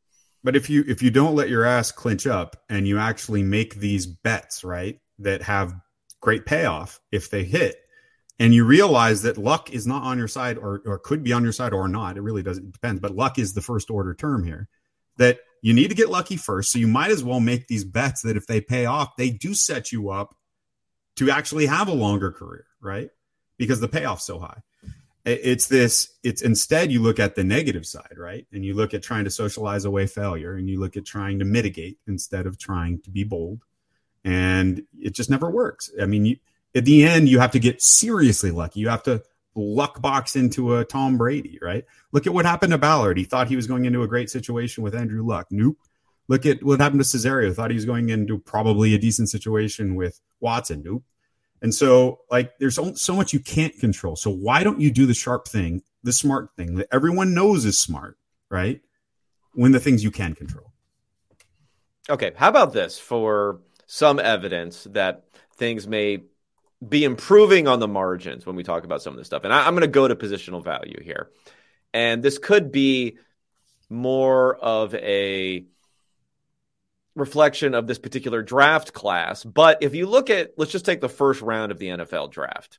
But 0.42 0.56
if 0.56 0.70
you 0.70 0.84
if 0.86 1.02
you 1.02 1.10
don't 1.10 1.34
let 1.34 1.50
your 1.50 1.64
ass 1.64 1.92
clinch 1.92 2.26
up 2.26 2.56
and 2.68 2.86
you 2.86 2.98
actually 2.98 3.42
make 3.42 3.74
these 3.74 4.06
bets, 4.06 4.64
right, 4.64 4.98
that 5.18 5.42
have 5.42 5.74
great 6.20 6.46
payoff 6.46 7.00
if 7.10 7.30
they 7.30 7.44
hit, 7.44 7.76
and 8.40 8.54
you 8.54 8.64
realize 8.64 9.20
that 9.22 9.36
luck 9.36 9.70
is 9.70 9.86
not 9.86 10.02
on 10.02 10.16
your 10.16 10.26
side 10.26 10.56
or, 10.56 10.80
or 10.86 10.98
could 10.98 11.22
be 11.22 11.32
on 11.34 11.44
your 11.44 11.52
side 11.52 11.74
or 11.74 11.86
not. 11.86 12.16
It 12.16 12.22
really 12.22 12.42
doesn't 12.42 12.72
depend, 12.72 13.02
but 13.02 13.14
luck 13.14 13.38
is 13.38 13.52
the 13.52 13.60
first 13.60 13.90
order 13.90 14.14
term 14.14 14.44
here. 14.44 14.66
That 15.18 15.40
you 15.60 15.74
need 15.74 15.88
to 15.88 15.94
get 15.94 16.08
lucky 16.08 16.38
first. 16.38 16.72
So 16.72 16.78
you 16.78 16.88
might 16.88 17.10
as 17.10 17.22
well 17.22 17.38
make 17.38 17.68
these 17.68 17.84
bets 17.84 18.22
that 18.22 18.38
if 18.38 18.46
they 18.46 18.62
pay 18.62 18.86
off, 18.86 19.14
they 19.16 19.28
do 19.28 19.52
set 19.52 19.92
you 19.92 20.08
up 20.08 20.34
to 21.16 21.30
actually 21.30 21.66
have 21.66 21.88
a 21.88 21.92
longer 21.92 22.32
career, 22.32 22.64
right? 22.80 23.10
Because 23.58 23.78
the 23.78 23.88
payoff's 23.88 24.24
so 24.24 24.38
high. 24.38 24.62
It's 25.26 25.66
this, 25.66 26.08
it's 26.22 26.40
instead 26.40 26.90
you 26.90 27.02
look 27.02 27.18
at 27.20 27.34
the 27.34 27.44
negative 27.44 27.84
side, 27.84 28.14
right? 28.16 28.46
And 28.54 28.64
you 28.64 28.72
look 28.72 28.94
at 28.94 29.02
trying 29.02 29.24
to 29.24 29.30
socialize 29.30 29.84
away 29.84 30.06
failure 30.06 30.54
and 30.54 30.66
you 30.66 30.80
look 30.80 30.96
at 30.96 31.04
trying 31.04 31.40
to 31.40 31.44
mitigate 31.44 31.98
instead 32.06 32.46
of 32.46 32.58
trying 32.58 33.02
to 33.02 33.10
be 33.10 33.22
bold. 33.22 33.60
And 34.24 34.82
it 34.98 35.10
just 35.10 35.28
never 35.28 35.50
works. 35.50 35.90
I 36.00 36.06
mean, 36.06 36.24
you, 36.24 36.36
at 36.74 36.84
the 36.84 37.04
end, 37.04 37.28
you 37.28 37.38
have 37.40 37.52
to 37.52 37.58
get 37.58 37.82
seriously 37.82 38.50
lucky. 38.50 38.80
You 38.80 38.88
have 38.88 39.02
to 39.04 39.22
luck 39.54 40.00
box 40.00 40.36
into 40.36 40.76
a 40.76 40.84
Tom 40.84 41.18
Brady, 41.18 41.58
right? 41.60 41.84
Look 42.12 42.26
at 42.26 42.34
what 42.34 42.46
happened 42.46 42.72
to 42.72 42.78
Ballard. 42.78 43.18
He 43.18 43.24
thought 43.24 43.48
he 43.48 43.56
was 43.56 43.66
going 43.66 43.84
into 43.84 44.02
a 44.02 44.08
great 44.08 44.30
situation 44.30 44.82
with 44.82 44.94
Andrew 44.94 45.24
Luck. 45.24 45.48
Nope. 45.50 45.78
Look 46.28 46.46
at 46.46 46.62
what 46.62 46.80
happened 46.80 47.02
to 47.02 47.06
Caserio. 47.06 47.52
Thought 47.52 47.70
he 47.70 47.76
was 47.76 47.84
going 47.84 48.08
into 48.10 48.38
probably 48.38 48.94
a 48.94 48.98
decent 48.98 49.28
situation 49.28 49.96
with 49.96 50.20
Watson. 50.38 50.82
Nope. 50.84 51.02
And 51.62 51.74
so, 51.74 52.20
like, 52.30 52.56
there's 52.58 52.78
so 52.94 53.14
much 53.14 53.32
you 53.32 53.40
can't 53.40 53.76
control. 53.78 54.16
So 54.16 54.30
why 54.30 54.62
don't 54.62 54.80
you 54.80 54.90
do 54.90 55.06
the 55.06 55.14
sharp 55.14 55.46
thing, 55.46 55.82
the 56.02 56.12
smart 56.12 56.50
thing 56.56 56.76
that 56.76 56.88
everyone 56.90 57.34
knows 57.34 57.64
is 57.64 57.78
smart, 57.78 58.16
right? 58.48 58.80
When 59.54 59.72
the 59.72 59.80
things 59.80 60.02
you 60.02 60.10
can 60.10 60.34
control. 60.34 60.72
Okay. 62.08 62.32
How 62.36 62.48
about 62.48 62.72
this 62.72 62.98
for 62.98 63.60
some 63.86 64.18
evidence 64.18 64.84
that 64.92 65.24
things 65.56 65.86
may 65.86 66.22
be 66.86 67.04
improving 67.04 67.68
on 67.68 67.78
the 67.78 67.88
margins 67.88 68.46
when 68.46 68.56
we 68.56 68.62
talk 68.62 68.84
about 68.84 69.02
some 69.02 69.12
of 69.12 69.18
this 69.18 69.26
stuff. 69.26 69.44
And 69.44 69.52
I, 69.52 69.66
am 69.66 69.74
going 69.74 69.82
to 69.82 69.88
go 69.88 70.08
to 70.08 70.16
positional 70.16 70.64
value 70.64 71.00
here. 71.02 71.30
And 71.92 72.22
this 72.22 72.38
could 72.38 72.72
be 72.72 73.18
more 73.88 74.56
of 74.56 74.94
a 74.94 75.66
reflection 77.16 77.74
of 77.74 77.86
this 77.86 77.98
particular 77.98 78.42
draft 78.42 78.92
class. 78.92 79.44
But 79.44 79.82
if 79.82 79.94
you 79.94 80.06
look 80.06 80.30
at, 80.30 80.52
let's 80.56 80.72
just 80.72 80.84
take 80.84 81.00
the 81.00 81.08
first 81.08 81.42
round 81.42 81.72
of 81.72 81.78
the 81.78 81.88
NFL 81.88 82.30
draft 82.30 82.78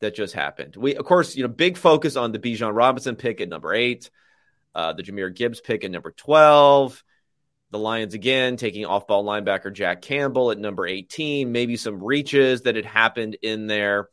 that 0.00 0.14
just 0.14 0.34
happened. 0.34 0.76
We, 0.76 0.94
of 0.94 1.04
course, 1.04 1.36
you 1.36 1.42
know, 1.42 1.48
big 1.48 1.76
focus 1.76 2.16
on 2.16 2.32
the 2.32 2.38
Bijan 2.38 2.74
Robinson 2.74 3.16
pick 3.16 3.40
at 3.40 3.48
number 3.48 3.74
eight, 3.74 4.10
uh, 4.74 4.92
the 4.92 5.02
Jahmyr 5.02 5.34
Gibbs 5.34 5.60
pick 5.60 5.84
at 5.84 5.90
number 5.90 6.10
12, 6.10 7.02
the 7.76 7.82
Lions 7.82 8.14
again 8.14 8.56
taking 8.56 8.86
off 8.86 9.06
ball 9.06 9.24
linebacker 9.24 9.72
Jack 9.72 10.02
Campbell 10.02 10.50
at 10.50 10.58
number 10.58 10.86
18, 10.86 11.52
maybe 11.52 11.76
some 11.76 12.02
reaches 12.02 12.62
that 12.62 12.76
had 12.76 12.86
happened 12.86 13.36
in 13.42 13.66
there. 13.66 14.08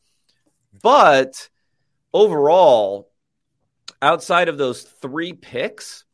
But 0.82 1.48
overall, 2.12 3.10
outside 4.02 4.48
of 4.48 4.58
those 4.58 4.82
three 4.82 5.32
picks, 5.32 6.04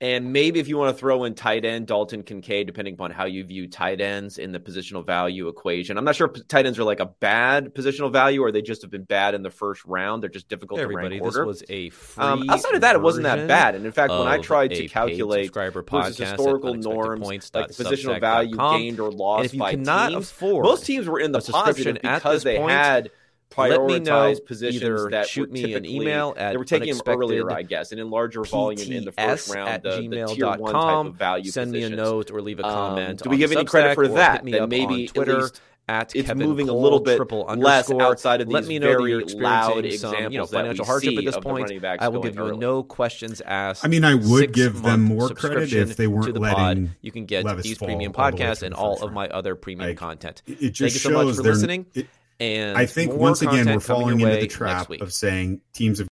And 0.00 0.32
maybe 0.32 0.60
if 0.60 0.68
you 0.68 0.76
want 0.78 0.94
to 0.94 0.98
throw 0.98 1.24
in 1.24 1.34
tight 1.34 1.64
end 1.64 1.88
Dalton 1.88 2.22
Kincaid, 2.22 2.68
depending 2.68 2.94
upon 2.94 3.10
how 3.10 3.24
you 3.24 3.42
view 3.42 3.66
tight 3.66 4.00
ends 4.00 4.38
in 4.38 4.52
the 4.52 4.60
positional 4.60 5.04
value 5.04 5.48
equation. 5.48 5.98
I'm 5.98 6.04
not 6.04 6.14
sure 6.14 6.30
if 6.32 6.46
tight 6.46 6.66
ends 6.66 6.78
are 6.78 6.84
like 6.84 7.00
a 7.00 7.06
bad 7.06 7.74
positional 7.74 8.12
value 8.12 8.40
or 8.42 8.52
they 8.52 8.62
just 8.62 8.82
have 8.82 8.92
been 8.92 9.02
bad 9.02 9.34
in 9.34 9.42
the 9.42 9.50
first 9.50 9.84
round. 9.84 10.22
They're 10.22 10.30
just 10.30 10.48
difficult 10.48 10.78
Everybody, 10.78 11.18
to 11.18 11.24
rank 11.24 11.36
order. 11.36 11.50
This 11.50 11.62
was 11.62 11.64
a 11.68 11.90
free 11.90 12.24
um, 12.24 12.48
outside 12.48 12.74
of 12.74 12.82
that, 12.82 12.94
it 12.94 13.02
wasn't 13.02 13.24
that 13.24 13.48
bad. 13.48 13.74
And 13.74 13.84
in 13.86 13.92
fact, 13.92 14.12
when 14.12 14.28
I 14.28 14.38
tried 14.38 14.68
to 14.68 14.86
calculate 14.86 15.46
subscriber 15.46 15.82
podcast 15.82 16.16
historical 16.16 16.74
norms, 16.74 17.26
like 17.26 17.42
the 17.42 17.84
positional 17.84 18.20
value 18.20 18.56
gained 18.56 19.00
or 19.00 19.10
lost 19.10 19.38
and 19.38 19.46
if 19.46 19.54
you 19.54 19.58
by 19.58 19.74
teams, 19.74 20.14
afford 20.14 20.64
most 20.64 20.86
teams 20.86 21.08
were 21.08 21.18
in 21.18 21.32
the 21.32 21.40
positive 21.40 21.96
at 22.04 22.22
because 22.22 22.36
this 22.36 22.44
they 22.44 22.58
point, 22.58 22.70
had 22.70 23.10
let 23.56 23.80
me 23.82 23.98
know. 24.00 24.12
prioritized 24.12 24.46
positions 24.46 24.82
Either 24.82 25.10
that 25.10 25.26
shoot 25.28 25.50
me 25.50 25.74
an 25.74 25.84
email 25.84 26.34
at 26.36 26.52
they 26.52 26.56
were 26.56 26.64
taking 26.64 26.94
them 26.96 27.02
earlier, 27.06 27.50
I 27.50 27.62
guess, 27.62 27.92
and 27.92 28.00
in 28.00 28.10
larger 28.10 28.42
volume 28.44 28.92
in 28.92 29.04
the 29.04 29.12
first 29.12 29.48
PTS 29.48 29.54
round, 29.54 29.68
at 29.68 29.82
the, 29.82 30.08
the 30.08 30.26
tier 30.34 30.46
one 30.56 30.72
type 30.72 31.06
of 31.06 31.14
value 31.16 31.50
Send 31.50 31.72
me 31.72 31.82
a 31.82 31.90
note 31.90 32.30
or 32.30 32.40
leave 32.42 32.60
a 32.60 32.64
Um, 32.66 32.72
comment. 32.72 33.22
do 33.22 33.30
we 33.30 33.38
give 33.38 33.52
any 33.52 33.64
credit 33.64 33.94
for 33.94 34.08
that? 34.08 34.44
Then 34.44 34.68
maybe 34.68 34.84
on 34.94 35.00
at 35.02 35.08
Twitter 35.14 35.40
least 35.42 35.60
at 35.88 36.14
it's 36.14 36.26
Kevin 36.28 36.46
moving 36.46 36.68
a 36.68 36.74
little 36.74 37.00
bit 37.00 37.16
triple 37.16 37.46
less 37.56 37.90
outside 37.90 38.42
of 38.42 38.48
Let 38.48 38.60
these 38.60 38.68
me 38.68 38.78
know 38.78 38.88
that 38.88 38.98
very 38.98 39.10
you're 39.10 39.24
loud 39.40 39.84
experiencing 39.86 39.98
some, 40.00 40.12
you 40.12 40.20
know, 40.20 40.44
examples 40.44 40.50
financial 40.50 40.84
hardship 40.84 41.16
at 41.18 41.24
this 41.24 41.36
point. 41.38 41.84
I 42.00 42.08
will 42.08 42.20
give 42.20 42.34
you 42.34 42.42
early. 42.42 42.58
no 42.58 42.82
questions 42.82 43.40
asked. 43.40 43.84
I 43.84 43.88
mean, 43.88 44.04
I 44.04 44.14
would 44.14 44.52
give 44.52 44.82
them 44.82 45.00
more 45.00 45.30
credit 45.30 45.72
if 45.72 45.96
they 45.96 46.06
weren't 46.06 46.26
to 46.26 46.32
the 46.32 46.40
letting 46.40 46.56
pod. 46.86 46.90
You 47.00 47.10
can 47.10 47.24
get 47.24 47.44
Levis 47.44 47.64
these 47.64 47.78
premium 47.78 48.12
all 48.14 48.30
the 48.30 48.36
way 48.36 48.42
podcasts 48.42 48.62
and 48.62 48.74
all 48.74 49.02
of 49.02 49.12
my 49.14 49.28
other 49.28 49.54
premium 49.54 49.88
Like, 49.88 49.96
content. 49.96 50.42
It 50.46 50.76
Thank 50.76 50.80
you 50.80 50.88
so 50.90 51.10
much 51.10 51.36
for 51.36 51.42
listening. 51.42 51.86
it- 51.94 52.06
And 52.40 52.78
I 52.78 52.86
think 52.86 53.12
once 53.12 53.42
again 53.42 53.66
we're 53.66 53.80
falling 53.80 54.20
into 54.20 54.36
the 54.36 54.46
trap 54.46 54.90
of 55.00 55.12
saying 55.12 55.60
teams 55.72 55.98
have 55.98 56.06